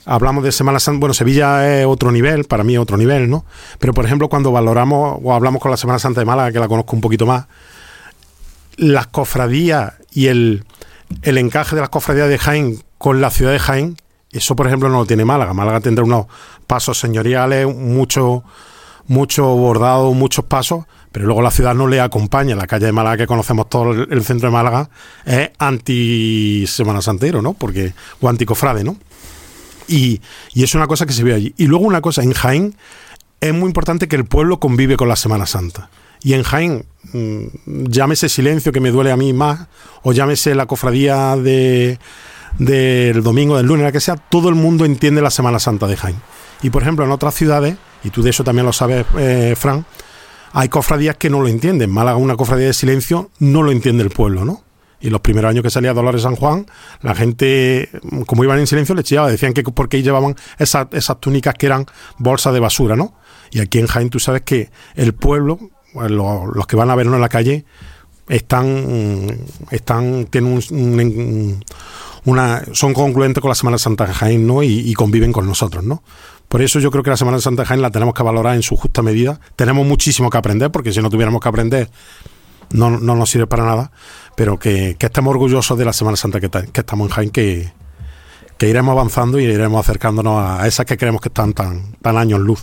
[0.06, 3.44] Hablamos de Semana Santa, bueno, Sevilla es otro nivel, para mí es otro nivel, ¿no?
[3.78, 6.68] Pero por ejemplo, cuando valoramos o hablamos con la Semana Santa de Málaga, que la
[6.68, 7.46] conozco un poquito más,
[8.76, 10.64] las cofradías y el,
[11.22, 13.96] el encaje de las cofradías de Jaén con la ciudad de Jaén,
[14.32, 15.52] eso por ejemplo no lo tiene Málaga.
[15.54, 16.26] Málaga tendrá unos
[16.66, 18.44] pasos señoriales, mucho,
[19.06, 22.54] mucho bordado, muchos pasos, pero luego la ciudad no le acompaña.
[22.54, 24.88] La calle de Málaga que conocemos todo el, centro de Málaga
[25.24, 27.54] es anti Semana Santero, ¿no?
[27.54, 28.96] Porque, o anticofrade, ¿no?
[29.90, 30.20] Y,
[30.54, 31.52] y es una cosa que se ve allí.
[31.56, 32.76] Y luego una cosa, en Jaén
[33.40, 35.90] es muy importante que el pueblo convive con la Semana Santa.
[36.22, 39.66] Y en Jaén, mm, llámese silencio que me duele a mí más,
[40.02, 41.98] o llámese la cofradía de
[42.58, 45.96] del domingo, del lunes, la que sea, todo el mundo entiende la Semana Santa de
[45.96, 46.16] Jaén.
[46.62, 49.86] Y por ejemplo, en otras ciudades, y tú de eso también lo sabes, eh, Fran,
[50.52, 51.90] hay cofradías que no lo entienden.
[51.90, 54.62] Málaga, una cofradía de silencio, no lo entiende el pueblo, ¿no?
[55.00, 56.66] Y los primeros años que salía Dolores San Juan,
[57.02, 57.88] la gente,
[58.26, 59.30] como iban en silencio, le chillaba.
[59.30, 60.88] Decían que porque llevaban esas,
[61.20, 61.86] túnicas que eran
[62.18, 63.14] bolsas de basura, ¿no?
[63.50, 65.58] Y aquí en Jaén tú sabes que el pueblo,
[65.94, 67.64] pues, lo- los que van a vernos en la calle,
[68.28, 69.38] están,
[69.70, 71.64] están tienen un- un-
[72.26, 74.62] una, son concluentes con la Semana Santa de Jaén, ¿no?
[74.62, 76.02] Y, y conviven con nosotros, ¿no?
[76.48, 78.62] Por eso yo creo que la Semana Santa de Jaén la tenemos que valorar en
[78.62, 79.40] su justa medida.
[79.56, 81.90] Tenemos muchísimo que aprender, porque si no tuviéramos que aprender,
[82.72, 83.90] no, no nos sirve para nada,
[84.36, 87.30] pero que, que estemos orgullosos de la Semana Santa que, ta- que estamos en Jaén,
[87.30, 87.72] que,
[88.58, 92.40] que iremos avanzando y iremos acercándonos a esas que creemos que están tan, tan años
[92.40, 92.62] luz.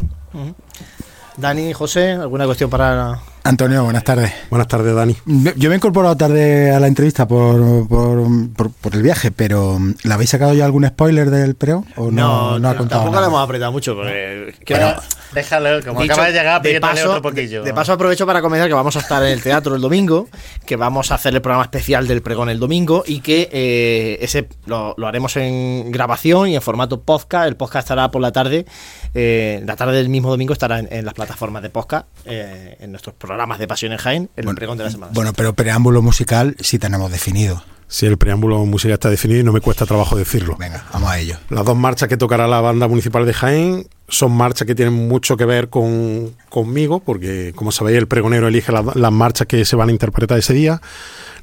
[1.37, 4.33] Dani, José, ¿alguna cuestión para Antonio, buenas tardes.
[4.49, 5.15] Buenas tardes, Dani.
[5.55, 9.77] Yo me he incorporado tarde a la entrevista por, por, por- por el viaje, pero
[10.03, 11.85] ¿le habéis sacado ya algún spoiler del preo?
[11.95, 13.21] ¿O no, no, ha contado tampoco nada?
[13.21, 13.95] le hemos apretado mucho.
[13.95, 14.95] Porque, Bueno,
[15.33, 17.63] déjalo, como Dicho, acaba de llegar, de paso, otro poquillo.
[17.63, 20.27] de paso aprovecho para comentar que vamos a estar en el teatro el domingo,
[20.65, 24.47] que vamos a hacer el programa especial del pregón el domingo y que eh, ese
[24.65, 27.47] lo, lo haremos en grabación y en formato podcast.
[27.47, 28.65] El podcast estará por la tarde,
[29.13, 32.91] eh, la tarde del mismo domingo estará en, en las plataformas de podcast, eh, en
[32.91, 35.11] nuestros programas de Pasión en Jaén, el pregón de la semana.
[35.13, 37.63] Bueno, pero preámbulo musical sí tenemos definido.
[37.89, 40.57] Si el preámbulo musical está definido y no me cuesta trabajo decirlo.
[40.59, 41.37] Venga, vamos a ello.
[41.49, 45.37] Las dos marchas que tocará la banda municipal de Jaén son marchas que tienen mucho
[45.37, 49.75] que ver con, conmigo, porque como sabéis el pregonero elige la- las marchas que se
[49.77, 50.81] van a interpretar ese día.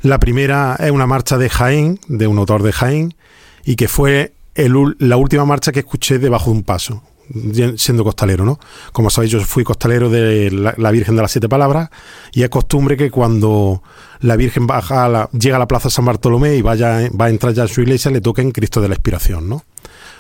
[0.03, 3.15] La primera es una marcha de Jaén, de un autor de Jaén,
[3.65, 7.03] y que fue el la última marcha que escuché debajo de un paso,
[7.77, 8.59] siendo costalero, ¿no?
[8.93, 11.91] Como sabéis, yo fui costalero de la, la Virgen de las Siete Palabras,
[12.33, 13.83] y es costumbre que cuando
[14.21, 17.31] la Virgen baja a la- llega a la Plaza San Bartolomé y vaya, va a
[17.31, 19.63] entrar ya en su iglesia, le toquen Cristo de la Expiración, ¿no?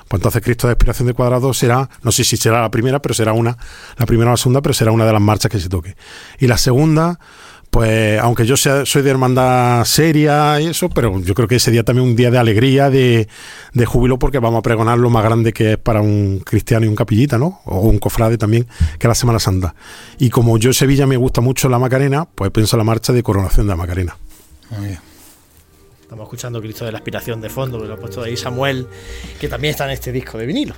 [0.08, 3.14] Pues entonces Cristo de Expiración de Cuadrado será, no sé si será la primera, pero
[3.14, 3.56] será una,
[3.96, 5.96] la primera o la segunda, pero será una de las marchas que se toque.
[6.38, 7.18] Y la segunda,
[7.74, 11.72] pues aunque yo sea, soy de hermandad seria y eso, pero yo creo que ese
[11.72, 13.26] día también es un día de alegría, de,
[13.72, 16.88] de júbilo, porque vamos a pregonar lo más grande que es para un cristiano y
[16.88, 17.60] un capillita, ¿no?
[17.64, 19.74] O un cofrade también, que es la Semana Santa.
[20.18, 23.12] Y como yo en Sevilla me gusta mucho la Macarena, pues pienso en la marcha
[23.12, 24.16] de coronación de la Macarena.
[24.70, 25.00] Muy bien.
[26.02, 28.86] Estamos escuchando Cristo de la Aspiración de fondo, que lo ha puesto ahí Samuel,
[29.40, 30.76] que también está en este disco de vinilo.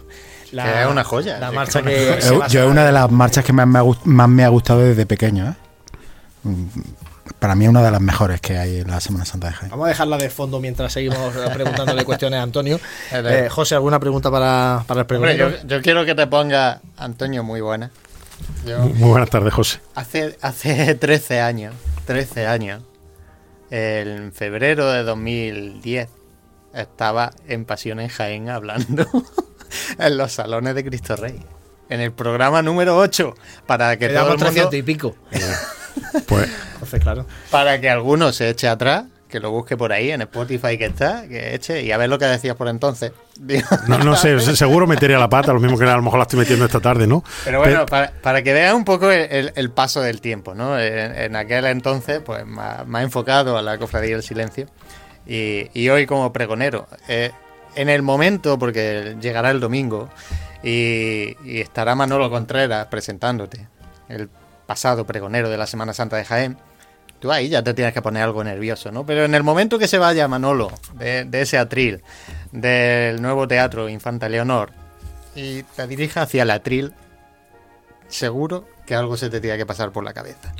[0.53, 3.53] La, Que es una joya, La marcha que Yo, es una de las marchas que
[3.53, 5.49] más me ha, gust- más me ha gustado desde pequeño.
[5.51, 5.66] ¿eh?
[7.39, 9.71] Para mí es una de las mejores que hay en la Semana Santa de Jaén.
[9.71, 12.79] Vamos a dejarla de fondo mientras seguimos preguntándole cuestiones a Antonio.
[13.13, 15.51] Eh, José, ¿alguna pregunta para, para el pregonero?
[15.51, 17.91] yo, yo quiero que te ponga, Antonio, muy buena.
[18.67, 19.81] Yo, Muy buenas tardes, José.
[19.95, 21.75] hace, hace 13 años,
[22.07, 22.83] 13 años,
[23.71, 26.09] en febrero de 2010,
[26.75, 29.07] estaba en Pasión en Jaén hablando
[29.99, 31.41] en los salones de Cristo Rey.
[31.89, 33.35] en el programa número 8
[33.67, 35.17] para que Le todo el mundo, 300 y pico.
[36.27, 37.27] Pues Entonces, claro.
[37.51, 41.27] para que alguno se eche atrás, que lo busque por ahí en Spotify que está,
[41.29, 43.13] que eche y a ver lo que decías por entonces.
[43.89, 46.39] No, no sé, seguro metería la pata, lo mismo que a lo mejor la estoy
[46.39, 47.25] metiendo esta tarde, ¿no?
[47.45, 50.79] Pero bueno, para, para que veas un poco el, el- el paso del tiempo, ¿no?
[50.79, 54.67] En, en aquel entonces, pues más, más enfocado a la cofradía del silencio
[55.27, 56.87] y, y hoy como pregonero.
[57.09, 57.33] Eh,
[57.75, 60.09] en el momento, porque llegará el domingo
[60.63, 63.67] y, y estará Manolo Contreras presentándote,
[64.09, 64.31] el
[64.67, 66.57] pasado pregonero de la Semana Santa de Jaén.
[67.21, 69.07] Tú ahí ya te tienes que poner algo nervioso, ¿no?
[69.07, 72.03] Pero en el momento que se vaya Manolo de, de ese atril,
[72.53, 74.71] del nuevo teatro Infanta Leonor,
[75.35, 76.93] y te dirija hacia el atril,
[78.09, 80.55] seguro que algo se te tiene que pasar por la cabeza.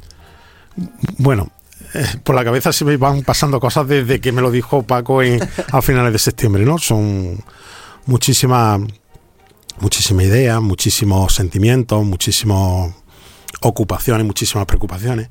[1.19, 1.51] Bueno,
[1.95, 5.23] eh, por la cabeza se me van pasando cosas desde que me lo dijo Paco
[5.23, 5.41] en,
[5.73, 6.79] a finales de septiembre, ¿no?
[6.79, 7.39] Son
[8.07, 8.81] muchísimas
[9.79, 12.95] muchísimas ideas, muchísimos sentimientos, muchísimas
[13.61, 15.31] ocupaciones, muchísimas preocupaciones.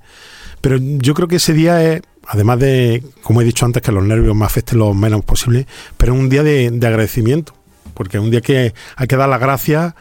[0.61, 4.03] Pero yo creo que ese día es, además de, como he dicho antes, que los
[4.03, 7.53] nervios me afecten lo menos posible, pero es un día de, de agradecimiento,
[7.93, 9.93] porque es un día que hay que dar las gracias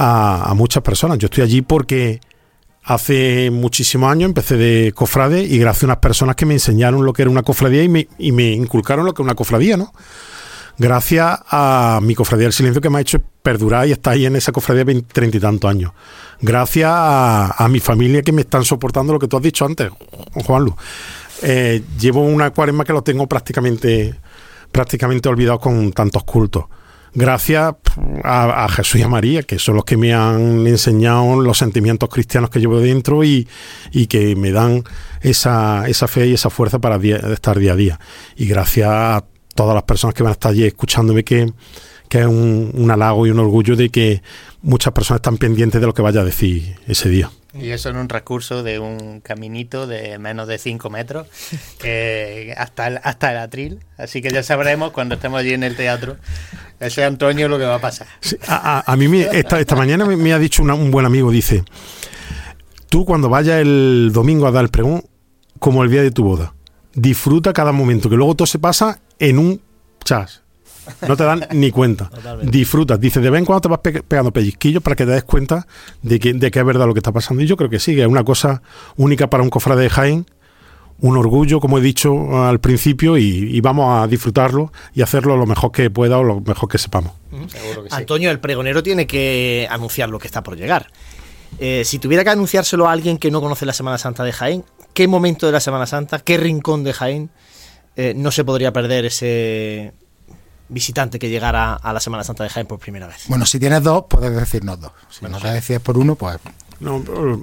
[0.00, 1.18] a, muchas personas.
[1.18, 2.20] Yo estoy allí porque
[2.82, 7.12] hace muchísimos años empecé de cofrade y gracias a unas personas que me enseñaron lo
[7.12, 9.92] que era una cofradía y me, y me inculcaron lo que es una cofradía, ¿no?
[10.80, 14.34] Gracias a mi cofradía del silencio que me ha hecho perdurar y estar ahí en
[14.34, 15.92] esa cofradía treinta y tantos años.
[16.40, 19.90] Gracias a, mi familia que me están soportando lo que tú has dicho antes,
[20.32, 20.74] Juanlu.
[21.42, 24.14] Eh, llevo una cuaresma que lo tengo prácticamente,
[24.72, 26.64] prácticamente olvidado con tantos cultos
[27.14, 27.74] gracias
[28.24, 32.50] a, Jesús y a María, que son los que me han enseñado los sentimientos cristianos
[32.50, 33.48] que llevo dentro y,
[34.08, 34.84] que me dan
[35.20, 38.00] esa, esa, fe y esa fuerza para estar día a día.
[38.36, 39.24] Y gracias a
[39.60, 41.52] todas las personas que van a estar allí escuchándome, que,
[42.08, 44.22] que es un, un halago y un orgullo de que
[44.62, 47.30] muchas personas están pendientes de lo que vaya a decir ese día.
[47.52, 51.26] Y eso en un recurso de un caminito de menos de 5 metros
[52.56, 53.80] hasta, el, hasta el atril.
[53.98, 56.16] Así que ya sabremos cuando estemos allí en el teatro,
[56.78, 58.06] ese Antonio, lo que va a pasar.
[58.20, 60.90] Sí, a, a, a, mí me, esta, esta, mañana me, me ha dicho una, un
[60.90, 61.64] buen amigo, dice,
[62.88, 65.04] tú cuando vayas el domingo a dar el pregón,
[65.58, 66.54] como el día de tu boda,
[66.94, 69.60] disfruta cada momento, que luego todo se pasa en un
[70.04, 70.42] chas.
[71.06, 72.08] No te dan ni cuenta.
[72.08, 72.56] Totalmente.
[72.56, 73.00] Disfrutas.
[73.00, 75.66] Dice, de vez en cuando te vas pe pegando pellizquillos para que te des cuenta
[76.02, 77.42] de que, de que es verdad lo que está pasando.
[77.42, 78.62] Y yo creo que sí, que es una cosa
[78.96, 80.26] única para un cofrade de Jaén,
[80.98, 85.46] un orgullo, como he dicho al principio, y, y, vamos a disfrutarlo y hacerlo lo
[85.46, 87.12] mejor que pueda o lo mejor que sepamos.
[87.30, 87.78] Que sí.
[87.90, 90.88] Antonio, el pregonero tiene que anunciar lo que está por llegar.
[91.58, 94.64] Eh, si tuviera que anunciárselo a alguien que no conoce la Semana Santa de Jaén,
[94.94, 97.30] ¿qué momento de la Semana Santa, qué rincón de Jaén
[97.96, 99.92] eh, no se podría perder ese
[100.68, 103.24] visitante que llegara a la Semana Santa de Jaén por primera vez.
[103.28, 104.92] Bueno, si tienes dos, puedes decirnos dos.
[105.10, 106.38] Si bueno, no te decides por uno, pues.
[106.78, 107.02] No,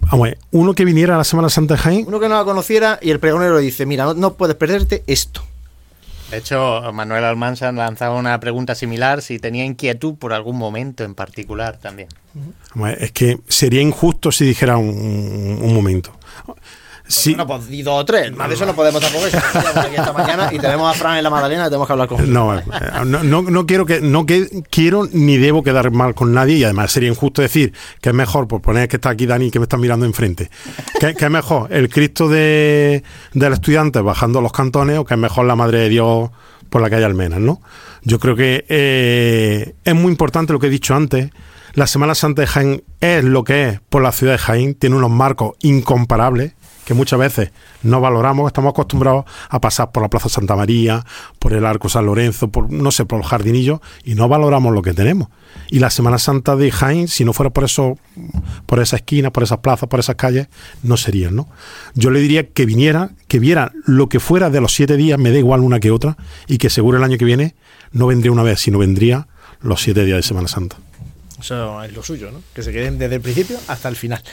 [0.09, 2.05] vamos, uno que viniera a la Semana Santa de Jaén.
[2.07, 5.03] Uno que no la conociera y el pregonero le dice: Mira, no, no puedes perderte
[5.05, 5.43] esto.
[6.31, 11.15] De hecho, Manuel Almanza lanzaba una pregunta similar si tenía inquietud por algún momento en
[11.15, 12.09] particular también.
[12.99, 16.11] Es que sería injusto si dijera un, un momento.
[17.07, 17.35] Sí.
[17.35, 18.35] Bueno, pues y dos o tres.
[18.35, 19.25] Más de eso no podemos tampoco.
[19.25, 22.19] aquí esta mañana y tenemos a Fran en la Magdalena y tenemos que hablar con
[22.19, 22.33] él.
[22.33, 22.53] No,
[23.05, 26.63] no, no, no, quiero que no que, quiero ni debo quedar mal con nadie y
[26.63, 29.63] además sería injusto decir que es mejor por poner que está aquí Dani que me
[29.63, 30.49] está mirando enfrente.
[30.99, 33.03] que, que es mejor el Cristo de,
[33.33, 36.29] del estudiante bajando los cantones o que es mejor la Madre de Dios
[36.69, 37.61] por la calle Almenas, ¿no?
[38.03, 41.29] Yo creo que eh, es muy importante lo que he dicho antes.
[41.73, 44.95] La Semana Santa de Jaén es lo que es por la ciudad de Jaén, tiene
[44.95, 46.53] unos marcos incomparables
[46.87, 47.51] que muchas veces
[47.83, 51.05] no valoramos, estamos acostumbrados a pasar por la Plaza Santa María,
[51.37, 54.81] por el Arco San Lorenzo, por no sé, por los jardinillos, y no valoramos lo
[54.81, 55.27] que tenemos.
[55.69, 57.97] Y la Semana Santa de Jaén, si no fuera por eso,
[58.65, 60.47] por esa esquina, por esas plazas, por esas calles,
[60.81, 61.49] no serían, ¿no?
[61.93, 65.31] Yo le diría que viniera, que viera lo que fuera de los siete días, me
[65.31, 66.15] da igual una que otra,
[66.47, 67.53] y que seguro el año que viene
[67.91, 69.27] no vendría una vez, sino vendría
[69.59, 70.77] los siete días de Semana Santa.
[71.37, 72.41] Eso es lo suyo, ¿no?
[72.55, 74.23] Que se queden desde el principio hasta el final.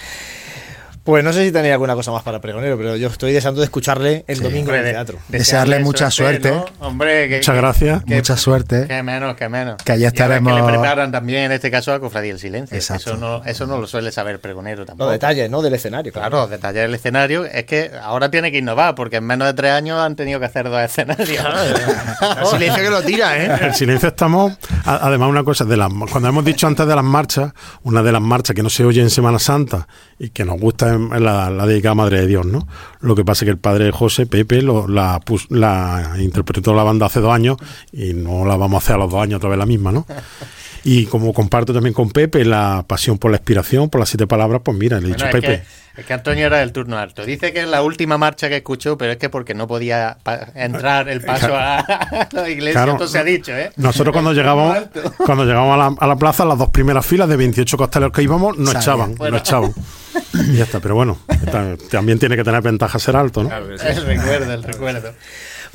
[1.04, 3.66] Pues no sé si tenía alguna cosa más para Pregonero, pero yo estoy deseando de
[3.66, 5.18] escucharle el sí, domingo en el teatro.
[5.28, 6.50] Desearle mucha suerte.
[6.50, 6.64] ¿no?
[6.80, 8.04] Hombre, que, Muchas gracias.
[8.04, 8.86] Que, mucha suerte.
[8.88, 9.76] Que menos, que menos.
[9.82, 10.52] Que allá estaremos.
[10.52, 12.76] Que le preparan también, en este caso, a Cofradía del Silencio.
[12.76, 13.10] Exacto.
[13.10, 15.10] Eso no, eso no lo suele saber Pregonero tampoco.
[15.10, 15.60] Los detalles, ¿no?
[15.60, 16.12] Del escenario.
[16.12, 17.44] Claro, claro, los detalles del escenario.
[17.44, 20.46] Es que ahora tiene que innovar, porque en menos de tres años han tenido que
[20.46, 21.44] hacer dos escenarios.
[22.40, 23.58] El silencio que lo tira, ¿eh?
[23.66, 27.52] El silencio estamos Además, una cosa, de las, cuando hemos dicho antes de las marchas,
[27.82, 29.88] una de las marchas que no se oye en Semana Santa
[30.18, 32.66] y que nos gusta la, la dedicada Madre de Dios, ¿no?
[33.00, 35.20] Lo que pasa es que el padre José, Pepe, lo, la,
[35.50, 37.56] la interpretó la banda hace dos años
[37.92, 40.06] y no la vamos a hacer a los dos años otra vez la misma, ¿no?
[40.84, 44.60] Y como comparto también con Pepe la pasión por la inspiración, por las siete palabras,
[44.62, 45.62] pues mira, le he dicho Pepe.
[45.96, 47.24] es que Antonio era el turno alto.
[47.24, 50.18] Dice que es la última marcha que escuchó, pero es que porque no podía
[50.54, 53.72] entrar el paso a la iglesia, esto se ha dicho, ¿eh?
[53.76, 54.76] Nosotros cuando llegábamos,
[55.24, 58.74] cuando llegamos a la, plaza, las dos primeras filas de 28 costaleros que íbamos, nos
[58.74, 59.72] echaban, nos echaban.
[60.34, 61.18] Y ya está, pero bueno,
[61.90, 63.56] también tiene que tener ventaja ser alto, ¿no?
[63.56, 65.14] el recuerdo, el recuerdo.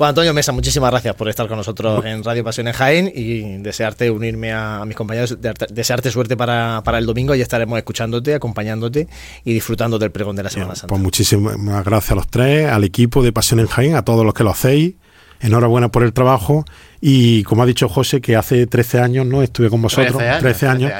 [0.00, 3.58] Bueno, Antonio Mesa, muchísimas gracias por estar con nosotros en Radio Pasión en Jaén y
[3.58, 5.36] desearte unirme a, mis compañeros,
[5.68, 9.08] desearte suerte para, el domingo y estaremos escuchándote, acompañándote
[9.44, 10.86] y disfrutando del pregón de la Semana Santa.
[10.86, 14.32] Pues muchísimas gracias a los tres, al equipo de Pasión en Jaén, a todos los
[14.32, 14.94] que lo hacéis.
[15.40, 16.64] Enhorabuena por el trabajo
[17.00, 20.92] y como ha dicho José, que hace 13 años no estuve con vosotros, 13 años,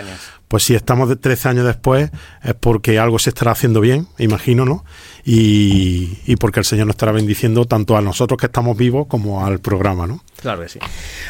[0.48, 2.10] pues si estamos de 13 años después
[2.42, 4.84] es porque algo se estará haciendo bien, imagino, ¿no?
[5.24, 9.60] y, porque el Señor nos estará bendiciendo tanto a nosotros que estamos vivos como al
[9.60, 10.22] programa, ¿no?
[10.40, 10.78] Claro que sí.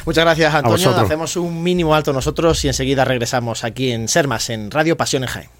[0.06, 0.96] Muchas gracias, Antonio.
[0.96, 5.28] Hacemos un mínimo alto nosotros y enseguida regresamos aquí en Sermas, en Radio Pasión en
[5.28, 5.59] Jaén.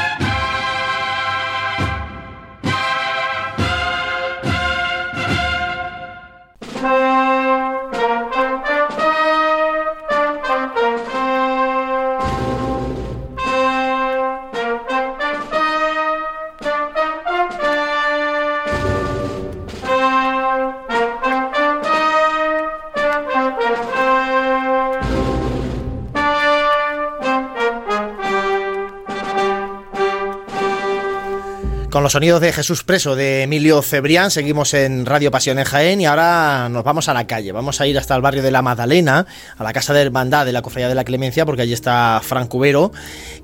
[32.11, 36.05] Los sonidos de Jesús Preso de Emilio Cebrián, seguimos en Radio Pasión en Jaén y
[36.05, 37.53] ahora nos vamos a la calle.
[37.53, 39.25] Vamos a ir hasta el barrio de la Magdalena,
[39.57, 42.47] a la casa de hermandad de la Cofradía de la Clemencia, porque allí está Fran
[42.47, 42.91] Cubero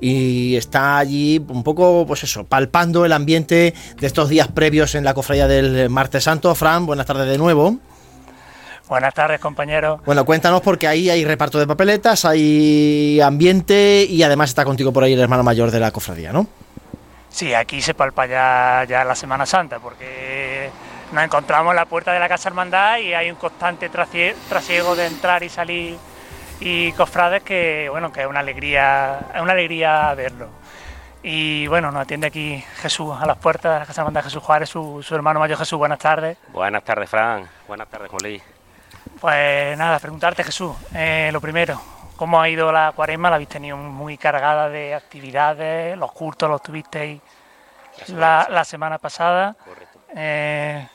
[0.01, 5.05] y está allí un poco, pues eso, palpando el ambiente de estos días previos en
[5.05, 6.53] la Cofradía del Martes Santo.
[6.53, 7.77] Fran, buenas tardes de nuevo.
[8.89, 10.01] Buenas tardes, compañero.
[10.05, 15.05] Bueno, cuéntanos porque ahí hay reparto de papeletas, hay ambiente y además está contigo por
[15.05, 16.66] ahí el hermano mayor de la cofradía, ¿no?
[17.37, 20.71] Sí, aquí se palpa ya, ya la Semana Santa, porque
[21.11, 25.05] nos encontramos en la puerta de la Casa Hermandad y hay un constante trasiego de
[25.05, 25.99] entrar y salir
[26.59, 30.49] y cofrades que bueno que es una alegría, es una alegría verlo.
[31.21, 34.69] Y bueno, nos atiende aquí Jesús a las puertas de la Casa Hermandad Jesús Juárez,
[34.69, 36.39] su, hermano mayor Jesús, buenas tardes.
[36.47, 37.47] Buenas tardes, Fran.
[37.67, 38.41] Buenas tardes, Jolí.
[39.21, 41.79] Pues nada, preguntarte Jesús, eh, lo primero,
[42.17, 43.29] ¿Cómo ha ido la cuaresma?
[43.29, 47.21] La habéis tenido muy cargada de actividades, los cultos los tuvisteis
[48.07, 49.55] la, semana pasada.
[49.63, 49.99] Correcto.
[50.15, 50.87] Eh,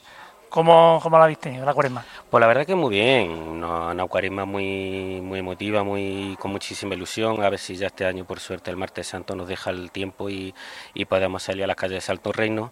[0.53, 2.05] ¿Cómo, ¿Cómo la habéis la cuaresma?
[2.29, 6.95] Pues la verdad que muy bien, una, una cuaresma muy, muy emotiva, muy, con muchísima
[6.95, 9.91] ilusión, a ver si ya este año por suerte el martes santo nos deja el
[9.91, 10.55] tiempo y,
[10.93, 12.71] y podemos salir a las calles de Salto Reino.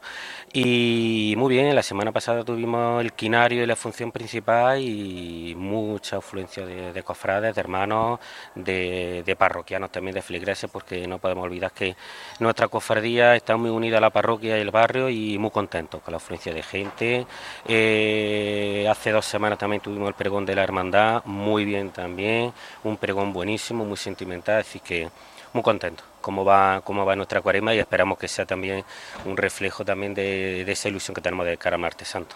[0.53, 6.19] Y muy bien, la semana pasada tuvimos el quinario y la función principal y mucha
[6.19, 8.21] afluencia de, cofrades, de hermanos,
[8.55, 11.97] de, de, parroquianos también, de feligreses, porque no podemos olvidar que
[12.41, 16.13] nuestra cofradía está muy unida a la parroquia y el barrio y muy contentos con
[16.13, 17.27] la afluencia de gente.
[17.73, 22.53] Eh, hace dos semanas también tuvimos el pregón de la hermandad, muy bien también,
[22.83, 25.09] un pregón buenísimo, muy sentimental, así que
[25.53, 28.85] muy contento cómo va, cómo va nuestra cuaresma y esperamos que sea también
[29.25, 32.35] un reflejo también de, esa ilusión que tenemos de cara a Martes Santo.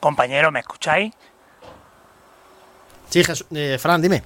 [0.00, 1.12] Compañero, ¿me escucháis?
[3.10, 3.22] Sí,
[3.54, 4.22] eh, Fran, dime.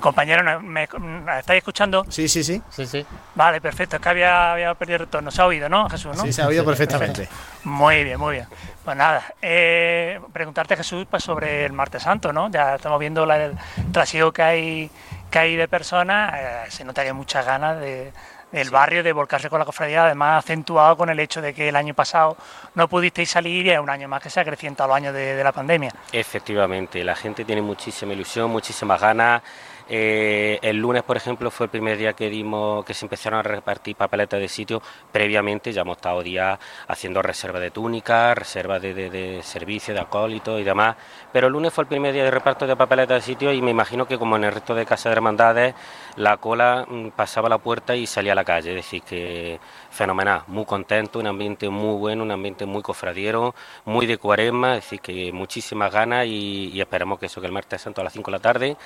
[0.00, 2.04] Compañero, ¿me, estáis escuchando?
[2.08, 2.62] Sí, sí, sí.
[2.70, 3.06] sí, sí.
[3.34, 3.96] Vale, perfecto.
[3.96, 5.30] Es que había, había perdido el retorno.
[5.30, 6.16] Se ha oído, ¿no, Jesús?
[6.16, 6.22] ¿no?
[6.22, 7.28] Sí, se ha oído perfectamente.
[7.64, 8.46] Muy bien, muy bien.
[8.84, 12.50] Pues nada, eh, preguntarte, Jesús, pues sobre el Martes Santo, ¿no?
[12.50, 13.56] Ya estamos viendo el
[13.92, 14.90] trasiego que hay,
[15.30, 16.34] que hay de personas.
[16.36, 18.12] Eh, se nota que hay muchas ganas de,
[18.52, 21.76] del barrio de volcarse con la cofradía, además acentuado con el hecho de que el
[21.76, 22.36] año pasado
[22.74, 25.34] no pudisteis salir y es un año más que se acrecienta a los años de,
[25.34, 25.92] de la pandemia.
[26.12, 29.42] Efectivamente, la gente tiene muchísima ilusión, muchísimas ganas.
[29.88, 33.42] Eh, el lunes, por ejemplo, fue el primer día que dimos, que se empezaron a
[33.42, 34.82] repartir papeletas de sitio.
[35.12, 36.58] Previamente ya hemos estado días
[36.88, 40.96] haciendo reserva de túnicas, reserva de, de, de servicio, de acólitos y demás.
[41.32, 43.70] Pero el lunes fue el primer día de reparto de papeletas de sitio y me
[43.70, 45.74] imagino que como en el resto de casas de hermandades,
[46.16, 48.70] la cola mm, pasaba la puerta y salía a la calle.
[48.70, 49.60] Es decir, que
[49.96, 54.84] fenomenal, muy contento, un ambiente muy bueno, un ambiente muy cofradiero, muy de cuaresma, es
[54.84, 58.12] decir, que muchísimas ganas y, y esperemos que eso, que el martes santo a las
[58.12, 58.76] 5 de la tarde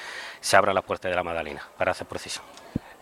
[0.40, 2.40] se abran las puertas de la Magdalena para hacer proceso.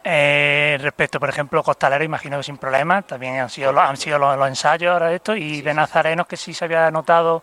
[0.03, 4.19] Eh, respecto, por ejemplo, Costalero, imagino que sin problemas, también han sido, los, han sido
[4.19, 7.43] los, los ensayos ahora de esto, y de Nazarenos, que sí se había notado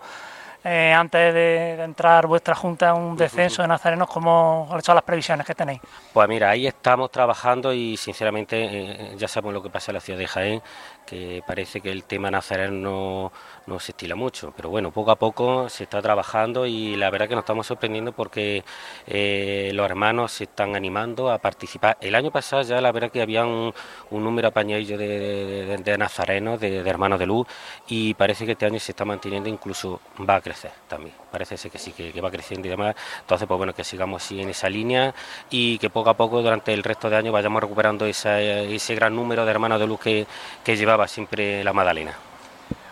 [0.65, 5.03] eh, antes de, de entrar vuestra junta un descenso de Nazarenos, ¿cómo cuáles son las
[5.03, 5.79] previsiones que tenéis?
[6.11, 10.01] Pues mira, ahí estamos trabajando y sinceramente eh, ya sabemos lo que pasa en la
[10.01, 10.61] ciudad de Jaén,
[11.05, 13.31] que parece que el tema nazareno no,
[13.67, 17.27] no se estila mucho, pero bueno, poco a poco se está trabajando y la verdad
[17.27, 18.63] que nos estamos sorprendiendo porque
[19.05, 21.95] eh, los hermanos se están animando a participar.
[22.01, 23.71] El año pasado ya la verdad que había un,
[24.09, 27.47] un número apañadillo de, de, de, de nazarenos, de, de, hermanos de luz
[27.87, 30.54] y parece que este año se está manteniendo, incluso va a crecer
[30.87, 32.95] también, parece ser que sí, que, que va creciendo y demás.
[33.21, 35.13] Entonces, pues bueno, que sigamos así en esa línea
[35.49, 39.15] y que poco a poco durante el resto de año vayamos recuperando esa, ese gran
[39.15, 40.27] número de hermanos de luz que,
[40.63, 42.13] que lleva siempre la Madalena.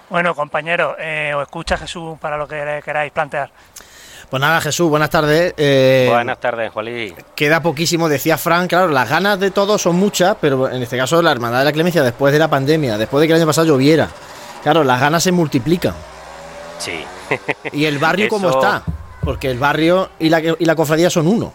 [0.09, 3.49] Bueno, compañero, eh, os escucha Jesús para lo que queráis plantear.
[4.29, 5.53] Pues nada, Jesús, buenas tardes.
[5.57, 7.15] Eh, buenas tardes, Juanli.
[7.35, 11.21] Queda poquísimo, decía Frank, claro, las ganas de todos son muchas, pero en este caso
[11.21, 13.67] la Hermandad de la Clemencia, después de la pandemia, después de que el año pasado
[13.67, 14.09] lloviera,
[14.63, 15.93] claro, las ganas se multiplican.
[16.79, 17.05] Sí.
[17.71, 18.83] ¿Y el barrio cómo está?
[19.21, 21.53] Porque el barrio y la, y la cofradía son uno.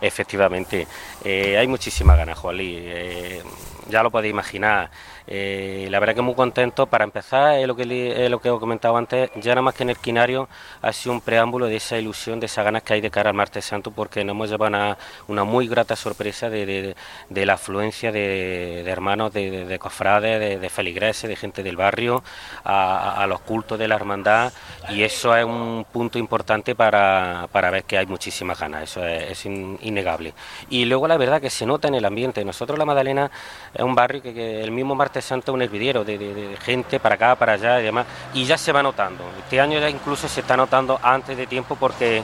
[0.00, 0.86] Efectivamente,
[1.24, 2.76] eh, hay muchísimas ganas, Juanli.
[2.78, 3.42] Eh,
[3.88, 4.90] ya lo podéis imaginar.
[5.26, 6.86] Eh, la verdad que muy contento.
[6.86, 9.90] Para empezar, es lo que, lo que os comentaba antes, ya nada más que en
[9.90, 10.48] el quinario
[10.82, 13.36] ha sido un preámbulo de esa ilusión, de esas ganas que hay de cara al
[13.36, 14.98] martes santo, porque nos hemos llevado una,
[15.28, 16.94] una muy grata sorpresa de,
[17.30, 22.22] la afluencia de, hermanos, de, de cofrades, de, feligreses, de gente del barrio,
[22.64, 24.52] a, los cultos de la hermandad,
[24.90, 29.30] y eso es un punto importante para, para ver que hay muchísimas ganas, eso es,
[29.30, 30.34] es innegable.
[30.68, 32.44] Y luego la verdad que se nota en el ambiente.
[32.44, 33.30] Nosotros, la Madalena,
[33.72, 36.56] es un barrio que, que el mismo martes santo es un hervidero de, de, de,
[36.56, 39.24] gente para acá, para allá y demás, y ya se va notando.
[39.38, 42.22] Este año ya incluso se está notando antes de tiempo porque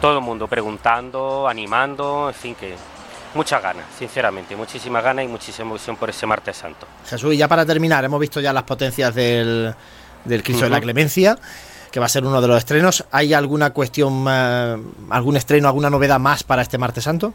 [0.00, 2.74] todo el mundo preguntando, animando, en fin, que
[3.34, 6.86] muchas ganas, sinceramente, muchísimas ganas y muchísima emoción por ese martes santo.
[7.06, 9.74] Jesús, y ya para terminar, hemos visto ya las potencias del,
[10.24, 10.70] del Cristo uh -huh.
[10.70, 11.38] de la Clemencia
[11.90, 13.04] que va a ser uno de los estrenos.
[13.10, 17.34] ¿Hay alguna cuestión, uh, algún estreno, alguna novedad más para este martes santo?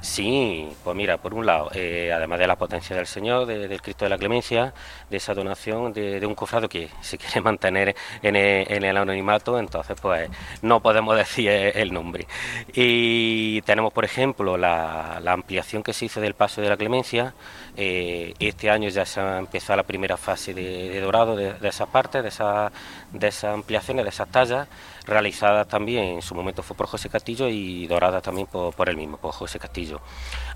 [0.00, 3.82] Sí, pues mira, por un lado, eh, además de la potencia del Señor, de, del
[3.82, 4.72] Cristo de la Clemencia,
[5.10, 9.58] de esa donación de, un cofrado que se quiere mantener en el, en el, anonimato,
[9.58, 10.30] entonces pues
[10.62, 12.26] no podemos decir el nombre.
[12.72, 17.34] Y tenemos, por ejemplo, la, ampliación que se hizo del Paso de la Clemencia.
[17.76, 21.88] Eh, este año ya se ha empezado la primera fase de, dorado de, de, esas
[21.88, 22.72] partes, de, esa,
[23.12, 24.66] de esas ampliaciones, de esas tallas
[25.06, 28.96] realizadas también, en su momento fue por José Castillo y dorada también por, por él
[28.96, 30.00] mismo, por José Castillo.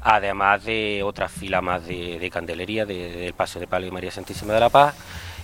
[0.02, 4.10] Además de otra fila más de, de candelería del de, paso de Palo y María
[4.10, 4.94] Santísima de la Paz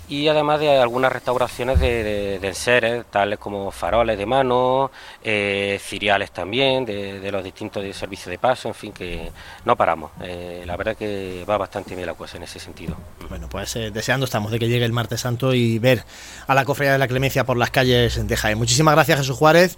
[0.09, 4.91] y además de algunas restauraciones de, de, de enseres, tales como faroles de mano,
[5.25, 9.31] eh, ciriales también, de, de, los distintos servicios de paso, en fin, que
[9.65, 10.13] no paramos.
[10.23, 12.97] Eh, la verdad que va bastante bien la cosa en ese sentido.
[13.29, 16.05] Bueno, pues eh, deseando estamos de que llegue el martes santo y ver
[16.47, 18.59] a la cofradía de la Clemencia por las calles de Jaén.
[18.59, 19.77] Muchísimas gracias, Jesús Juárez.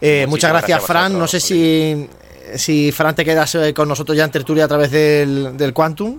[0.00, 1.18] Eh, muchas gracias, gracias Fran.
[1.18, 2.08] no sé si,
[2.54, 6.18] si, Fran, te quedas con nosotros ya en tertulia a través del, del Quantum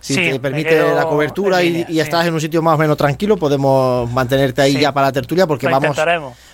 [0.00, 2.00] si sí, te permite la cobertura línea, y, y sí.
[2.00, 4.80] estás en un sitio más o menos tranquilo, podemos mantenerte ahí sí.
[4.80, 5.96] ya para la tertulia porque Lo vamos,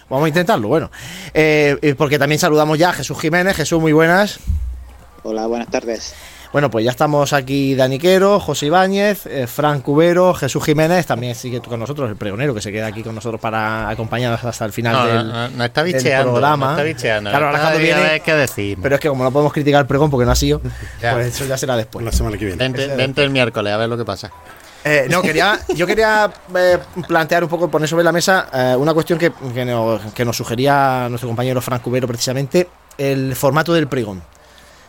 [0.08, 0.68] vamos a intentarlo.
[0.68, 0.90] Bueno,
[1.32, 3.56] eh, porque también saludamos ya a Jesús Jiménez.
[3.56, 4.40] Jesús, muy buenas.
[5.22, 6.14] Hola, buenas tardes.
[6.54, 11.60] Bueno, pues ya estamos aquí Daniquero, José Ibáñez, eh, Fran Cubero, Jesús Jiménez, también sigue
[11.60, 14.92] con nosotros, el pregonero que se queda aquí con nosotros para acompañarnos hasta el final
[14.92, 16.66] no, del, no, no, está bicheando, del programa.
[16.66, 17.30] No está bicheando.
[17.30, 18.78] Claro, Alejandro viene, ¿qué decir?
[18.80, 20.60] Pero es que como no podemos criticar el pregón porque no ha sido,
[21.02, 21.14] ya.
[21.14, 22.04] pues eso ya será después.
[22.04, 22.56] La semana que viene.
[22.62, 24.30] Vente, vente el miércoles a ver lo que pasa.
[24.84, 26.78] Eh, no, quería, yo quería eh,
[27.08, 30.36] plantear un poco, poner sobre la mesa eh, una cuestión que, que, nos, que, nos,
[30.36, 34.22] sugería nuestro compañero Frank Cubero precisamente, el formato del pregón.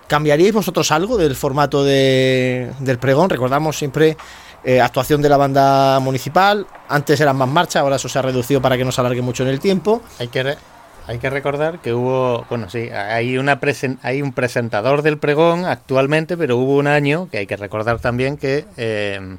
[0.08, 3.30] ¿Cambiaríais vosotros algo del formato de, del pregón?
[3.30, 4.18] Recordamos siempre
[4.64, 6.68] eh, actuación de la banda municipal.
[6.90, 9.44] Antes eran más marchas, ahora eso se ha reducido para que no se alargue mucho
[9.44, 10.04] en el tiempo.
[10.20, 10.56] Hay que,
[11.08, 13.60] hay que recordar que hubo, bueno, sí, hay, una
[14.04, 18.38] hay un presentador del pregón actualmente, pero hubo un año que hay que recordar también
[18.38, 19.38] que eh,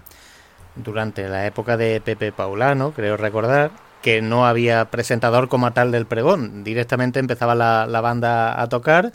[0.74, 3.70] durante la época de Pepe Paulano, creo recordar,
[4.02, 6.62] que no había presentador como tal del pregón.
[6.62, 9.12] Directamente empezaba la, la banda a tocar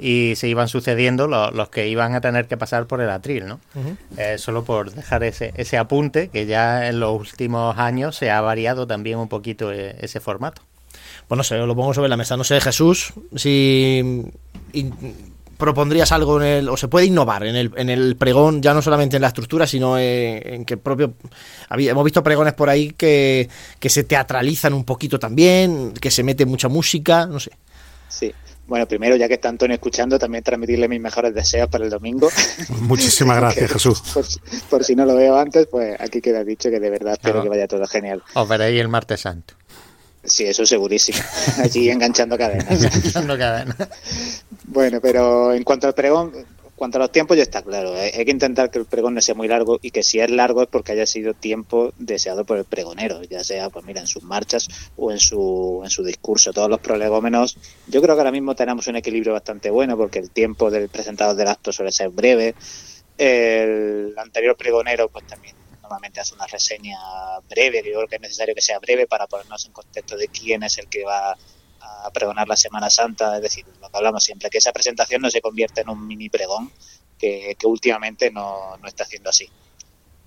[0.00, 3.60] y se iban sucediendo los, que iban a tener que pasar por el atril, ¿no?
[4.16, 8.40] Eh, solo por dejar ese, ese apunte que ya en los últimos años se ha
[8.40, 10.62] variado también un poquito eh, ese formato.
[11.28, 12.36] Pues no sé, lo pongo sobre la mesa.
[12.36, 14.24] No sé, Jesús, si
[15.58, 18.80] propondrías algo en el, o se puede innovar en el, en el pregón, ya no
[18.80, 21.12] solamente en la estructura, sino en, que propio...
[21.70, 23.48] hemos visto pregones por ahí que,
[23.78, 27.52] que se teatralizan un poquito también, que se mete mucha música, no sé.
[28.08, 28.32] Sí,
[28.70, 32.30] bueno, primero, ya que está Antonio escuchando, también transmitirle mis mejores deseos para el domingo.
[32.82, 34.00] Muchísimas gracias, Jesús.
[34.70, 37.48] Por, si no lo veo antes, pues aquí queda dicho que de verdad espero que
[37.48, 38.22] vaya todo genial.
[38.32, 39.54] Os veréis el martes santo.
[40.22, 41.18] Sí, eso segurísimo.
[41.58, 42.70] Allí enganchando cadenas.
[42.70, 43.76] enganchando cadenas.
[44.68, 46.30] Bueno, pero en cuanto al pregón,
[46.80, 47.92] cuanto a los tiempos ya está claro.
[47.94, 50.62] Hay que intentar que el pregón no sea muy largo y que si es largo
[50.62, 54.22] es porque haya sido tiempo deseado por el pregonero, ya sea, pues mira, en sus
[54.22, 54.66] marchas
[54.96, 56.54] o en su, en su discurso.
[56.54, 60.30] Todos los prolegómenos, yo creo que ahora mismo tenemos un equilibrio bastante bueno porque el
[60.30, 62.54] tiempo del presentador del acto suele ser breve.
[63.18, 66.96] El anterior pregonero, pues también normalmente hace una reseña
[67.46, 70.62] breve, yo creo que es necesario que sea breve para ponernos en contexto de quién
[70.62, 71.36] es el que va
[72.04, 75.30] a pregonar la Semana Santa, es decir, lo que hablamos siempre, que esa presentación no
[75.30, 76.70] se convierte en un mini pregón,
[77.18, 79.48] que, últimamente no, no, está haciendo así.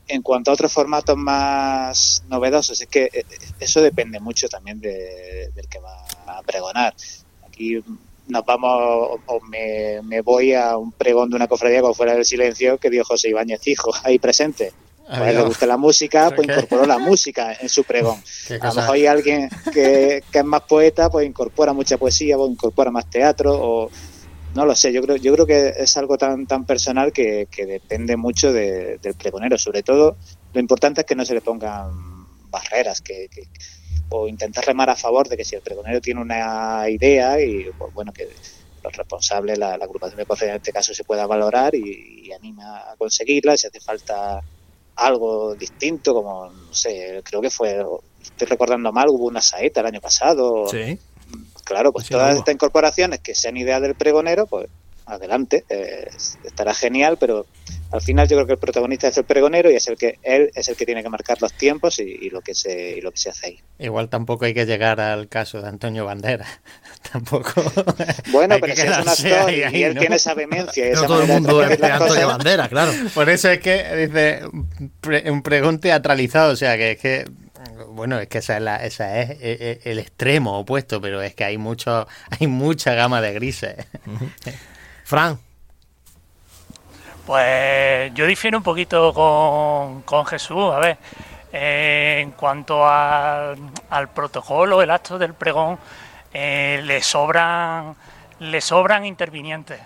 [0.07, 3.26] En cuanto a otros formatos más novedosos, es que eh,
[3.59, 6.93] eso depende mucho también de, del que va a pregonar.
[7.47, 7.82] Aquí
[8.28, 12.26] nos vamos, o me, me, voy a un pregón de una cofradía como fuera del
[12.26, 14.74] silencio que dio José Ibáñez Hijo, ahí presente
[15.08, 18.22] pues le gusta la música, pues incorporó la música en su pregón.
[18.62, 22.91] A lo mejor hay alguien que, es más poeta, pues incorpora mucha poesía, pues incorpora
[22.91, 23.89] más teatro, o
[24.56, 28.16] no lo sé, yo creo, yo creo que es algo tan, tan personal que, depende
[28.16, 29.58] mucho del pregonero.
[29.58, 30.16] Sobre todo,
[30.54, 33.30] lo importante es que no se le pongan barreras, que,
[34.10, 37.93] o intentar remar a favor de que si el pregonero tiene una idea, y pues
[37.93, 38.30] bueno, que
[38.84, 42.91] los responsables, la, agrupación de cofradía en este caso, se pueda valorar y, y anima
[42.91, 44.41] a conseguirla, si hace falta
[44.96, 47.84] algo distinto, como, no sé, creo que fue,
[48.22, 50.68] estoy recordando mal, hubo una saeta el año pasado.
[50.70, 51.00] Sí.
[51.64, 54.68] Claro, pues todas estas incorporaciones que sean idea del pregonero, pues
[55.06, 56.10] adelante, eh,
[56.43, 57.45] estará genial, pero
[57.91, 60.51] al final yo creo que el protagonista es el pregonero y es el que él
[60.56, 63.18] es el que tiene que marcar los tiempos y, lo que se y lo que
[63.18, 63.60] se hace ahí.
[63.80, 66.47] Igual tampoco hay que llegar al caso de Antonio Bandera,
[67.12, 67.64] tampoco.
[68.32, 71.64] Bueno, pero si es un actor y él tiene esa vehemencia esa todo el mundo
[71.64, 72.91] es de Antonio Bandera, claro.
[73.14, 74.41] Por eso es que dice
[75.30, 77.26] un pregón teatralizado, o sea que es que
[77.89, 81.36] bueno, es que esa es, la, esa es e, e, el extremo opuesto, pero es
[81.36, 82.08] que hay mucho,
[82.39, 83.76] hay mucha gama de grises.
[85.04, 85.39] Fran.
[87.26, 89.14] Pues yo difiero un poquito
[90.06, 90.74] con, Jesús.
[90.74, 90.97] A ver,
[91.51, 95.80] eh, en cuanto al, protocolo, el acto del pregón,
[96.34, 97.95] eh, le sobran
[98.39, 99.80] le sobran intervinientes.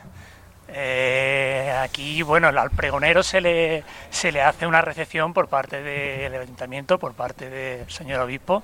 [0.69, 6.33] Eh, aquí, bueno, al pregonero se le, se le hace una recepción por parte del
[6.33, 8.63] ayuntamiento, por parte del señor obispo,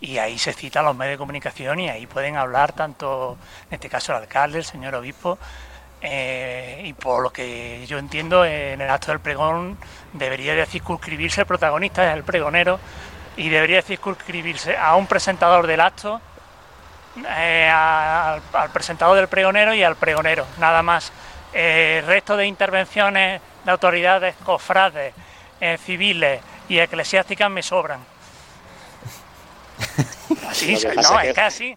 [0.00, 3.36] y ahí se cita a los medios de comunicación y ahí pueden hablar tanto,
[3.68, 5.38] en este caso, el alcalde, el señor obispo,
[6.08, 9.76] eh, y por lo que yo entiendo, en el acto del pregón
[10.12, 12.78] debería de circunscribirse el protagonista, es el pregonero,
[13.36, 16.20] y debería de circunscribirse a un presentador del acto,
[17.28, 18.40] eh, al,
[18.72, 21.12] presentador del pregonero y al pregonero, nada más.
[21.52, 25.12] el resto de intervenciones de autoridades, cofrades,
[25.60, 28.00] eh, civiles y eclesiásticas me sobran.
[30.48, 31.76] Así, no, es, casi.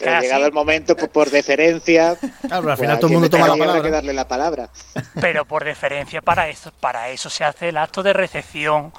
[0.00, 2.16] llegado el momento, pues, por deferencia.
[2.46, 3.82] Claro, al final todo el mundo toma la palabra.
[3.82, 4.68] Que darle la palabra.
[5.20, 8.92] Pero por deferencia, para eso, para eso se hace el acto de recepción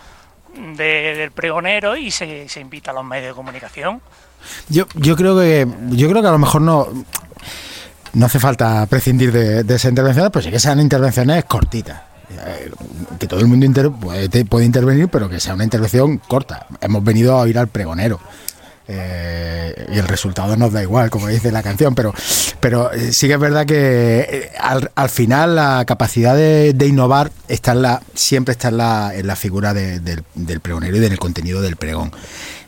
[0.75, 4.01] del pregonero y se, se, invita a los medios de comunicación.
[4.69, 6.87] Yo, yo creo que yo creo que a lo mejor no
[8.13, 12.71] no hace falta prescindir de, de esas intervenciones, pues sí que sean intervenciones cortitas eh,
[13.19, 16.67] que todo el mundo puede, puede, intervenir, pero que sea una intervención corta.
[16.81, 18.19] Hemos venido a oír al pregonero.
[18.87, 22.13] Eh, y el resultado nos da igual, como dice la canción, pero,
[22.59, 28.01] pero eh, sí que es verdad que al, final la capacidad de, innovar está la,
[28.13, 32.11] siempre está en la, en la figura del, del pregonero y del contenido del pregón.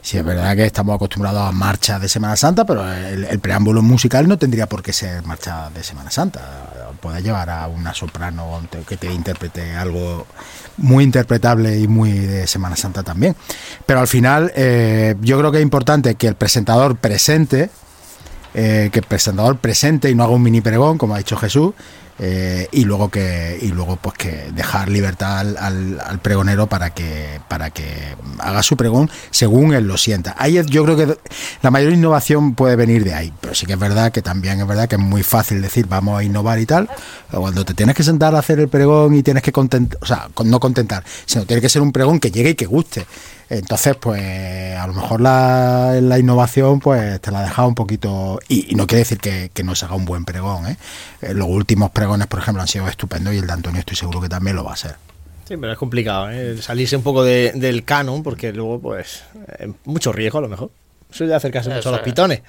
[0.07, 4.25] Sí, es verdad que estamos acostumbrados a marchas de Semana Santa, pero el, preámbulo musical
[4.25, 6.39] no tendría por qué ser marcha de Semana Santa.
[7.01, 10.25] Puede llevar a una soprano que te interprete algo
[10.77, 13.35] muy interpretable y muy de Semana Santa también.
[13.85, 17.69] Pero al final, eh, yo creo que es importante que el presentador presente,
[18.53, 21.73] eh, que el presentador presente y no haga un mini pregón, como ha dicho Jesús,
[22.19, 27.39] eh, y luego que y luego pues que dejar libertad al, al, pregonero para que
[27.47, 30.35] para que haga su pregón según él lo sienta.
[30.37, 31.17] Ahí yo creo que
[31.61, 33.33] la mayor innovación puede venir de ahí.
[33.39, 36.19] Pero sí que es verdad que también es verdad que es muy fácil decir vamos
[36.19, 36.89] a innovar y tal
[37.31, 40.29] cuando te tienes que sentar a hacer el pregón y tienes que contentar o sea
[40.43, 43.05] no contentar sino tiene que ser un pregón que llegue y que guste
[43.49, 48.39] entonces, pues a lo mejor la, la innovación pues te la ha dejado un poquito,
[48.49, 50.67] y, no quiere decir que, no se haga un buen pregón.
[50.67, 50.77] ¿eh?
[51.21, 51.33] ¿eh?
[51.33, 54.29] Los últimos pregones, por ejemplo, han sido estupendos y el de Antonio estoy seguro que
[54.29, 54.95] también lo va a ser.
[55.47, 56.57] Sí, pero es complicado, ¿eh?
[56.61, 59.23] salirse un poco del canon, porque luego, pues,
[59.85, 60.71] mucho riesgo a lo mejor.
[61.09, 62.41] Eso ya acercarse mucho a los pitones.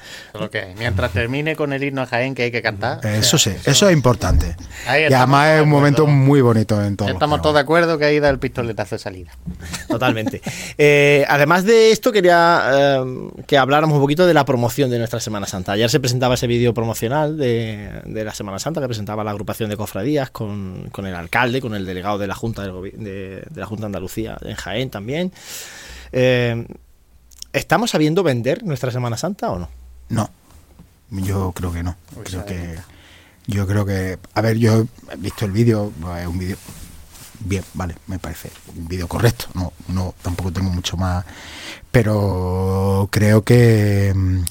[0.77, 3.05] mientras termine con el himno a Jaén que hay que cantar.
[3.07, 4.57] Eso sí, eso, es importante.
[4.87, 7.09] y además es un momento muy bonito en todo.
[7.09, 9.33] Estamos todos de acuerdo que ahí da el pistoletazo de salida.
[9.89, 10.43] Totalmente.
[10.77, 15.21] Eh, además de esto, quería eh, que habláramos un poquito de la promoción de nuestra
[15.21, 15.73] Semana Santa.
[15.73, 19.77] Ayer se presentaba ese vídeo promocional de, la Semana Santa que presentaba la agrupación de
[19.77, 24.37] cofradías con, el alcalde, con el delegado de la Junta de, la Junta de Andalucía
[24.43, 25.33] en Jaén también.
[26.13, 26.67] Eh,
[27.59, 29.69] ¿Estamos sabiendo vender nuestra Semana Santa o no?
[30.11, 30.31] No,
[31.11, 31.97] yo creo que no.
[32.23, 32.79] Creo que,
[33.49, 36.57] yo creo que, a ver, yo he visto el vídeo, es un vídeo
[37.41, 39.47] bien, vale, me parece un vídeo correcto.
[39.55, 41.25] No, no, tampoco tengo mucho más,
[41.91, 44.43] pero creo que mm,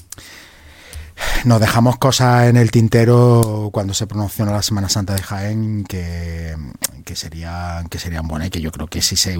[1.44, 6.56] nos dejamos cosas en el tintero cuando se promociona la Semana Santa de Jaén que,
[7.04, 9.38] que serían que serían buenas y que yo creo que si se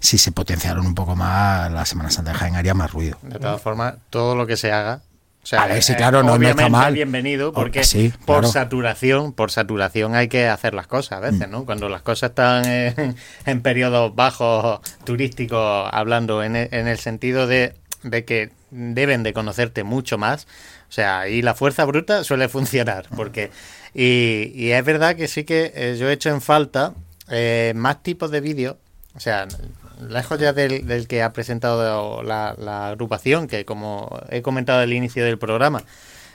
[0.00, 3.18] si se potenciaron un poco más la Semana Santa de Jaén haría más ruido.
[3.22, 5.02] De todas formas, todo lo que se haga
[5.44, 6.94] o sea, a sí, claro, no, está mal.
[6.94, 7.82] bienvenido porque
[8.24, 11.50] por saturación, por saturación hay que hacer las cosas a veces, mm.
[11.50, 11.66] ¿no?
[11.66, 13.14] Cuando las cosas están en,
[13.44, 19.84] en periodos bajos turísticos, hablando en en el sentido de, de que deben de conocerte
[19.84, 20.46] mucho más,
[20.94, 23.50] sea, y la fuerza bruta suele funcionar, porque...
[23.94, 26.94] Y, es verdad que sí que eh, yo he hecho en falta
[27.28, 28.76] eh, más tipos de vídeos,
[29.14, 29.46] o sea,
[30.08, 35.38] lejos ya del, que ha presentado la, agrupación, que como he comentado al inicio del
[35.38, 35.82] programa,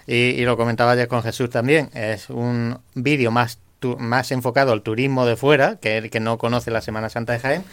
[0.08, 3.60] y, lo comentaba ya con Jesús también, es un vídeo más,
[3.98, 7.40] más enfocado al turismo de fuera, que el que no conoce la Semana Santa de
[7.40, 7.64] Jaén,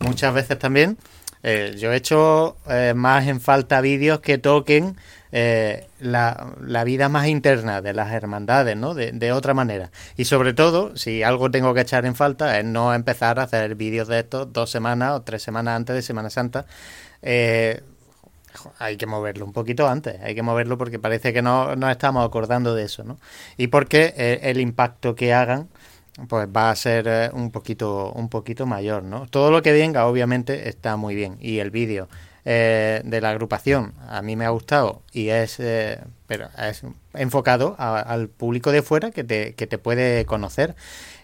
[0.00, 0.98] muchas veces también.
[1.42, 2.56] Eh, yo he hecho
[2.94, 4.96] más en falta vídeos que toquen
[5.36, 8.94] eh, la, la, vida más interna de las hermandades, ¿no?
[8.94, 9.90] De, de, otra manera.
[10.16, 13.74] Y sobre todo, si algo tengo que echar en falta, es no empezar a hacer
[13.74, 16.66] vídeos de estos dos semanas o tres semanas antes de Semana Santa.
[17.20, 17.82] Eh,
[18.78, 22.24] hay que moverlo un poquito antes, hay que moverlo porque parece que no nos estamos
[22.24, 23.18] acordando de eso, ¿no?
[23.56, 25.68] Y porque eh, el impacto que hagan
[26.28, 29.26] pues va a ser un poquito un poquito mayor, ¿no?
[29.26, 32.08] Todo lo que venga obviamente está muy bien y el vídeo
[32.44, 36.82] eh, de la agrupación a mí me ha gustado y es, eh, pero es
[37.14, 40.74] enfocado al público de fuera que te, que te puede conocer.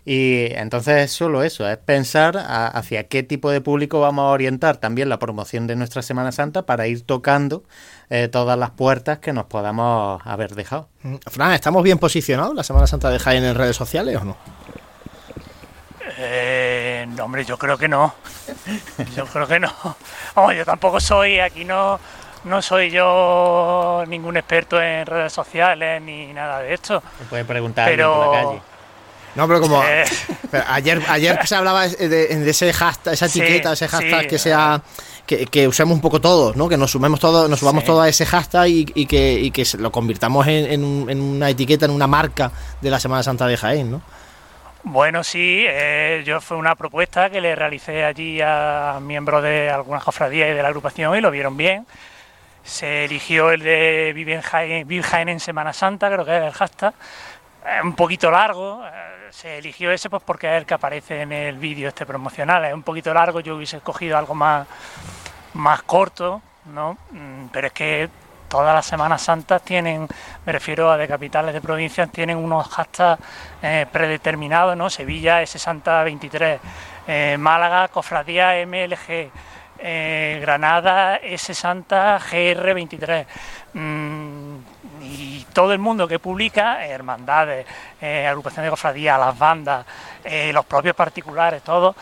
[0.06, 4.78] Y entonces es solo eso, es pensar hacia qué tipo de público vamos a orientar
[4.78, 7.64] también la promoción de nuestra Semana Santa para ir tocando
[8.08, 10.88] eh, todas las puertas que nos podamos haber dejado.
[11.02, 14.36] Mm, Fran, ¿estamos bien posicionados la Semana Santa de Jaén en redes sociales o no?
[16.22, 18.14] Eh, no, hombre, yo creo que no.
[19.16, 19.72] Yo creo que no.
[20.52, 21.98] yo tampoco soy, aquí no,
[22.44, 27.02] no soy yo ningún experto en redes sociales ni nada de esto.
[27.18, 28.14] Se puede preguntar pero...
[28.14, 28.62] por la calle.
[29.34, 30.04] No, pero como eh.
[30.68, 34.82] ayer, ayer se hablaba de, ese hashtag, esa etiqueta, ese hashtag que sea
[35.24, 36.68] que, usemos un poco todos, ¿no?
[36.68, 39.92] Que nos sumemos todos, nos subamos todo a ese hashtag y, que, y que lo
[39.92, 42.50] convirtamos en, en, una etiqueta, en una marca
[42.80, 44.02] de la Semana Santa de Jaén, ¿no?
[44.82, 50.02] Bueno, sí, eh, yo fue una propuesta que le realicé allí a miembros de algunas
[50.02, 51.86] cofradías y de la agrupación y lo vieron bien.
[52.64, 54.40] Se eligió el de Vive
[55.12, 56.94] en Semana Santa, creo que es el hashtag.
[57.84, 61.58] un poquito largo, eh, se eligió ese pues porque es el que aparece en el
[61.58, 62.64] vídeo este promocional.
[62.64, 64.66] Es un poquito largo, yo hubiese escogido algo más,
[65.54, 66.40] más corto,
[66.72, 66.96] ¿no?
[67.10, 68.08] Mm, pero es que
[68.51, 70.09] todas las Semanas Santas tienen,
[70.44, 73.22] me refiero a de capitales de provincias, tienen unos hashtags
[73.62, 74.90] eh, predeterminados, ¿no?
[74.90, 76.61] Sevilla S Santa 23,
[77.07, 79.30] eh, Málaga Cofradía MLG,
[79.78, 83.26] eh, Granada S Santa GR 23.
[83.74, 84.57] Mm,
[85.03, 87.66] y todo el mundo que publica, hermandades,
[88.01, 89.86] agrupaciones de cofradía, las bandas,
[90.53, 91.96] los propios particulares, todos,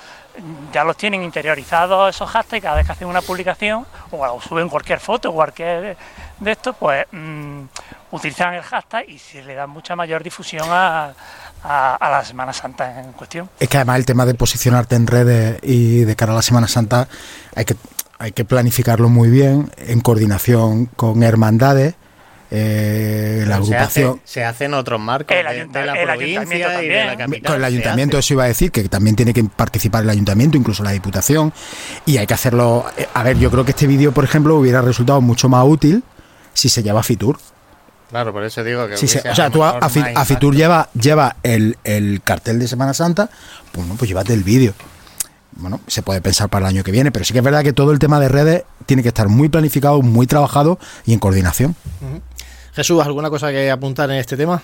[0.73, 5.01] ya los tienen interiorizados esos hashtags cada vez que hacen una publicación o suben cualquier
[5.01, 5.97] foto, cualquier
[6.41, 7.63] de esto, pues mm,
[8.13, 11.13] utilizan el hashtag y se le da mucha mayor difusión a,
[11.63, 13.51] a, la Semana Santa en cuestión.
[13.59, 16.69] Es que además el tema de posicionarte en redes y de cara a la Semana
[16.69, 17.09] Santa
[17.55, 17.77] hay que,
[18.19, 21.95] hay que planificarlo muy bien en coordinación con hermandades
[22.51, 24.21] eh, la agrupación.
[24.25, 27.53] Se, hace, en otros marcos de, la provincia y de la capital.
[27.53, 30.83] Con el ayuntamiento, eso iba a decir, que también tiene que participar el ayuntamiento, incluso
[30.83, 31.53] la diputación,
[32.07, 32.87] y hay que hacerlo.
[33.15, 36.03] A ver, yo creo que este vídeo, por ejemplo, hubiera resultado mucho más útil
[36.55, 37.39] si se lleva a Fitur.
[38.09, 38.95] Claro, por eso digo que.
[38.95, 39.89] o sea, tú a,
[40.25, 43.29] Fitur lleva, lleva el, el, cartel de Semana Santa,
[43.73, 44.73] pues no, pues llévate el vídeo.
[45.53, 47.73] Bueno, se puede pensar para el año que viene, pero sí que es verdad que
[47.73, 51.75] todo el tema de redes tiene que estar muy planificado, muy trabajado y en coordinación.
[52.79, 54.63] Jesús, ¿alguna cosa que apuntar en este tema?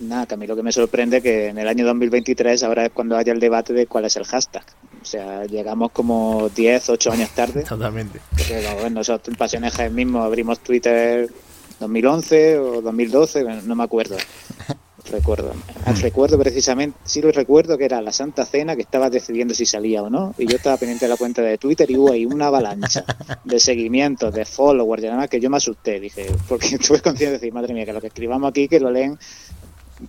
[0.00, 2.90] Nada, que a mí lo que me sorprende que en el año 2023 ahora es
[2.90, 4.64] cuando haya el debate de cuál es el hashtag.
[5.00, 7.62] O sea, llegamos como 10, 8 años tarde.
[7.68, 8.20] Totalmente.
[8.30, 11.30] Porque bueno, nosotros en Pasiones mismo abrimos Twitter
[11.78, 14.16] 2011 o 2012, no me acuerdo.
[15.10, 15.52] Recuerdo.
[15.52, 16.00] Mm.
[16.00, 20.02] Recuerdo precisamente, sí lo recuerdo que era la Santa Cena que estaba decidiendo si salía
[20.02, 20.34] o no.
[20.38, 23.04] Y yo estaba pendiente de la cuenta de Twitter y hubo ahí una avalancha
[23.44, 25.98] de seguimientos, de followers y además que yo me asusté.
[25.98, 28.90] Dije, porque tuve conciencia de decir, madre mía, que lo que escribamos aquí que lo
[28.90, 29.18] leen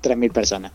[0.01, 0.71] 3.000 personas.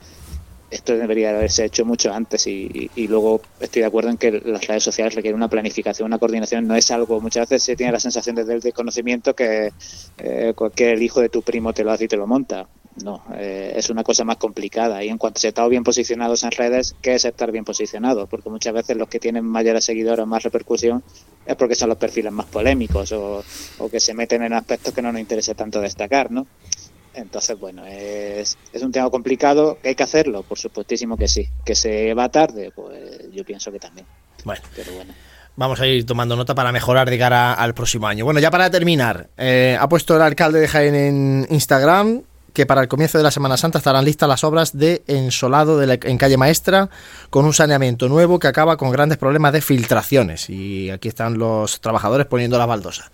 [0.70, 4.82] Esto debería haberse hecho mucho antes y, luego estoy de acuerdo en que las redes
[4.82, 6.66] sociales requieren una planificación, una coordinación.
[6.66, 9.72] No es algo, muchas veces se tiene la sensación desde el desconocimiento que
[10.18, 12.68] eh, cualquier hijo de tu primo te lo hace y te lo monta
[13.02, 15.02] no, eh, es una cosa más complicada.
[15.04, 18.26] Y en cuanto se está bien posicionados en redes, ¿qué es estar bien posicionado?
[18.26, 21.02] Porque muchas veces los que tienen mayores seguidores o más repercusión
[21.46, 23.42] es porque son los perfiles más polémicos o,
[23.90, 26.46] que se meten en aspectos que no nos interesa tanto destacar, ¿no?
[27.14, 29.78] Entonces, bueno, es, es un tema complicado.
[29.82, 30.42] ¿Que hay que hacerlo?
[30.42, 31.48] Por supuestísimo que sí.
[31.64, 32.70] ¿Que se va tarde?
[32.74, 34.06] Pues yo pienso que también.
[34.44, 34.62] Bueno.
[34.76, 35.12] Pero bueno
[35.58, 38.24] vamos a ir tomando nota para mejorar de cara al próximo año.
[38.24, 42.22] Bueno, ya para terminar, eh, ha puesto el alcalde de Jaén en Instagram
[42.58, 46.18] que para el comienzo de la Semana Santa estarán listas las obras de ensolado en
[46.18, 46.90] calle Maestra
[47.30, 50.50] con un saneamiento nuevo que acaba con grandes problemas de filtraciones.
[50.50, 53.12] Y aquí están los trabajadores poniendo la baldosa.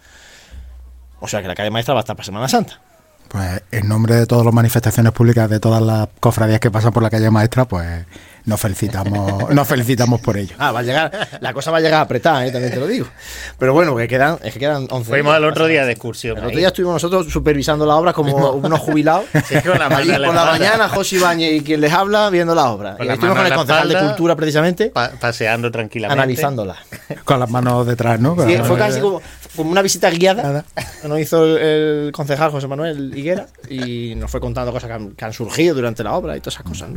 [1.21, 2.81] O sea que la calle Maestra va a estar para Semana Santa.
[3.29, 7.03] Pues en nombre de todas las manifestaciones públicas de todas las cofradías que pasan por
[7.03, 8.07] la calle Maestra, pues
[8.47, 10.55] nos felicitamos, nos felicitamos por ello.
[10.59, 12.51] Ah, va a llegar, la cosa va a llegar apretada, ¿eh?
[12.51, 13.07] también te lo digo.
[13.59, 16.37] Pero bueno, que quedan, es que quedan 11 Fuimos el otro día de excursión.
[16.39, 19.25] El otro día estuvimos nosotros supervisando la obra como unos jubilados.
[19.45, 22.71] Sí, con la, Allí, por la mañana, José Ibáñez y quien les habla viendo la
[22.71, 22.97] obra.
[22.99, 24.93] y estuvimos con el concejal de Cultura precisamente.
[25.21, 26.21] paseando tranquilamente.
[26.21, 26.77] Analizándola.
[27.25, 28.37] Con las manos detrás, ¿no?
[28.47, 29.21] Sí, fue casi como,
[29.59, 30.65] una visita guiada
[31.01, 35.33] que nos hizo el, concejal José Manuel Higuera y nos fue contando cosas que han,
[35.33, 36.89] surgido durante la obra y todas esas cosas.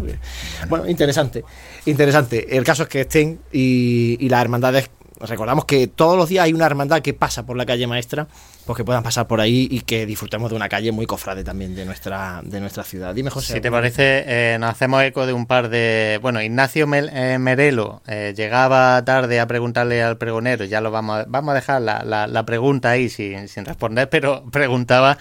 [0.70, 1.37] Bueno, interesante.
[1.86, 2.58] Interesante.
[2.58, 4.90] El caso es que estén y, y las hermandades.
[5.20, 8.28] Recordamos que todos los días hay una hermandad que pasa por la calle maestra
[8.68, 11.74] pues que puedan pasar por ahí y que disfrutemos de una calle muy cofrade también
[11.74, 13.16] de nuestra de nuestra ciudad.
[13.16, 13.54] Dime, José.
[13.54, 16.20] Si te parece, eh, nos hacemos eco de un par de...
[16.22, 21.26] Bueno, Ignacio eh, Merelo eh, llegaba tarde a preguntarle al pregonero, ya lo vamos a,
[21.28, 25.18] vamos a dejar la, la, pregunta ahí sin, sin, responder, pero preguntaba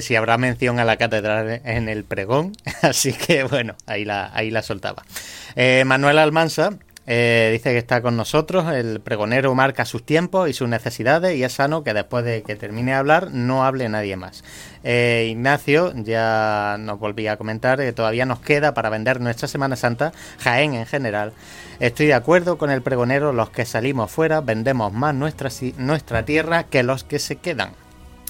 [0.00, 2.52] si habrá mención a la catedral en el pregón,
[2.82, 5.04] así que bueno, ahí la, ahí la soltaba.
[5.84, 6.70] Manuel Almanza
[7.10, 11.42] eh, dice que está con nosotros, el pregonero marca sus tiempos y sus necesidades y
[11.42, 14.44] es sano que después de que termine de hablar no hable nadie más.
[14.84, 19.74] Eh, Ignacio ya nos volvía a comentar que todavía nos queda para vender nuestra Semana
[19.74, 21.32] Santa, Jaén en general.
[21.80, 25.48] Estoy de acuerdo con el pregonero, los que salimos fuera vendemos más nuestra,
[25.78, 27.72] nuestra tierra que los que se quedan.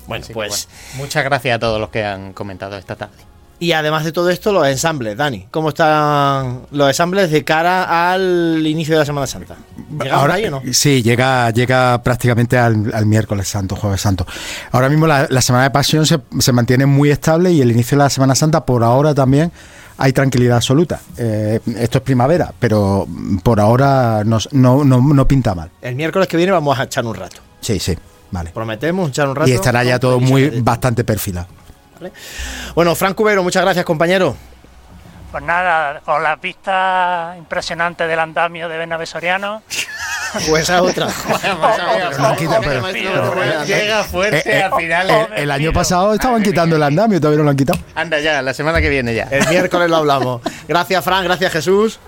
[0.06, 3.37] Bueno, pues muchas gracias a todos los que han comentado esta tarde.
[3.60, 5.48] Y además de todo esto, los ensambles, Dani.
[5.50, 9.56] ¿Cómo están los ensambles de cara al inicio de la Semana Santa?
[10.12, 10.62] ¿Ahora ahí o no?
[10.72, 14.26] Sí, llega, llega prácticamente al, miércoles santo, jueves santo.
[14.70, 18.04] Ahora mismo la, Semana de Pasión se, se, mantiene muy estable y el inicio de
[18.04, 19.50] la Semana Santa por ahora también
[19.98, 21.00] hay tranquilidad absoluta.
[21.16, 23.06] Eh, esto es primavera, pero
[23.42, 25.70] por ahora no, no, no pinta mal.
[25.82, 27.40] El miércoles que viene vamos a echar un rato.
[27.60, 27.96] Sí, sí,
[28.30, 28.50] vale.
[28.50, 29.50] Prometemos echar un rato.
[29.50, 31.48] Y estará ya todo muy bastante perfilado.
[32.74, 34.36] Bueno, Frank Cubero, muchas gracias, compañero.
[35.30, 39.62] Pues nada, con la pista impresionante del andamio de Bernabé Soriano.
[40.46, 41.08] Pues esa otra.
[43.64, 45.28] Llega fuerte a finales.
[45.34, 47.78] El, año pasado estaban quitando el andamio, todavía no lo han quitado.
[47.94, 49.22] Anda ya, la semana que viene ya.
[49.30, 50.42] El miércoles lo hablamos.
[50.68, 51.98] Gracias, Fran, gracias, Jesús.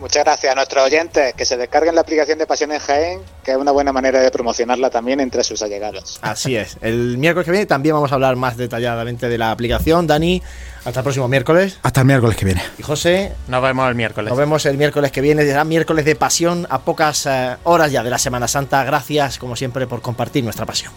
[0.00, 3.50] Muchas gracias a nuestros oyentes que se descarguen la aplicación de Pasión en Jaén, que
[3.50, 6.18] es una buena manera de promocionarla también entre sus allegados.
[6.22, 6.78] Así es.
[6.80, 10.06] El miércoles que viene también vamos a hablar más detalladamente de la aplicación.
[10.06, 10.42] Dani,
[10.86, 11.78] hasta el próximo miércoles.
[11.82, 12.62] Hasta el miércoles que viene.
[12.78, 13.32] Y José.
[13.46, 14.30] Nos vemos el miércoles.
[14.30, 15.42] Nos vemos el miércoles que viene.
[15.44, 18.82] Será miércoles de pasión a pocas eh, horas ya de la Semana Santa.
[18.84, 20.92] Gracias, como siempre, por compartir nuestra pasión.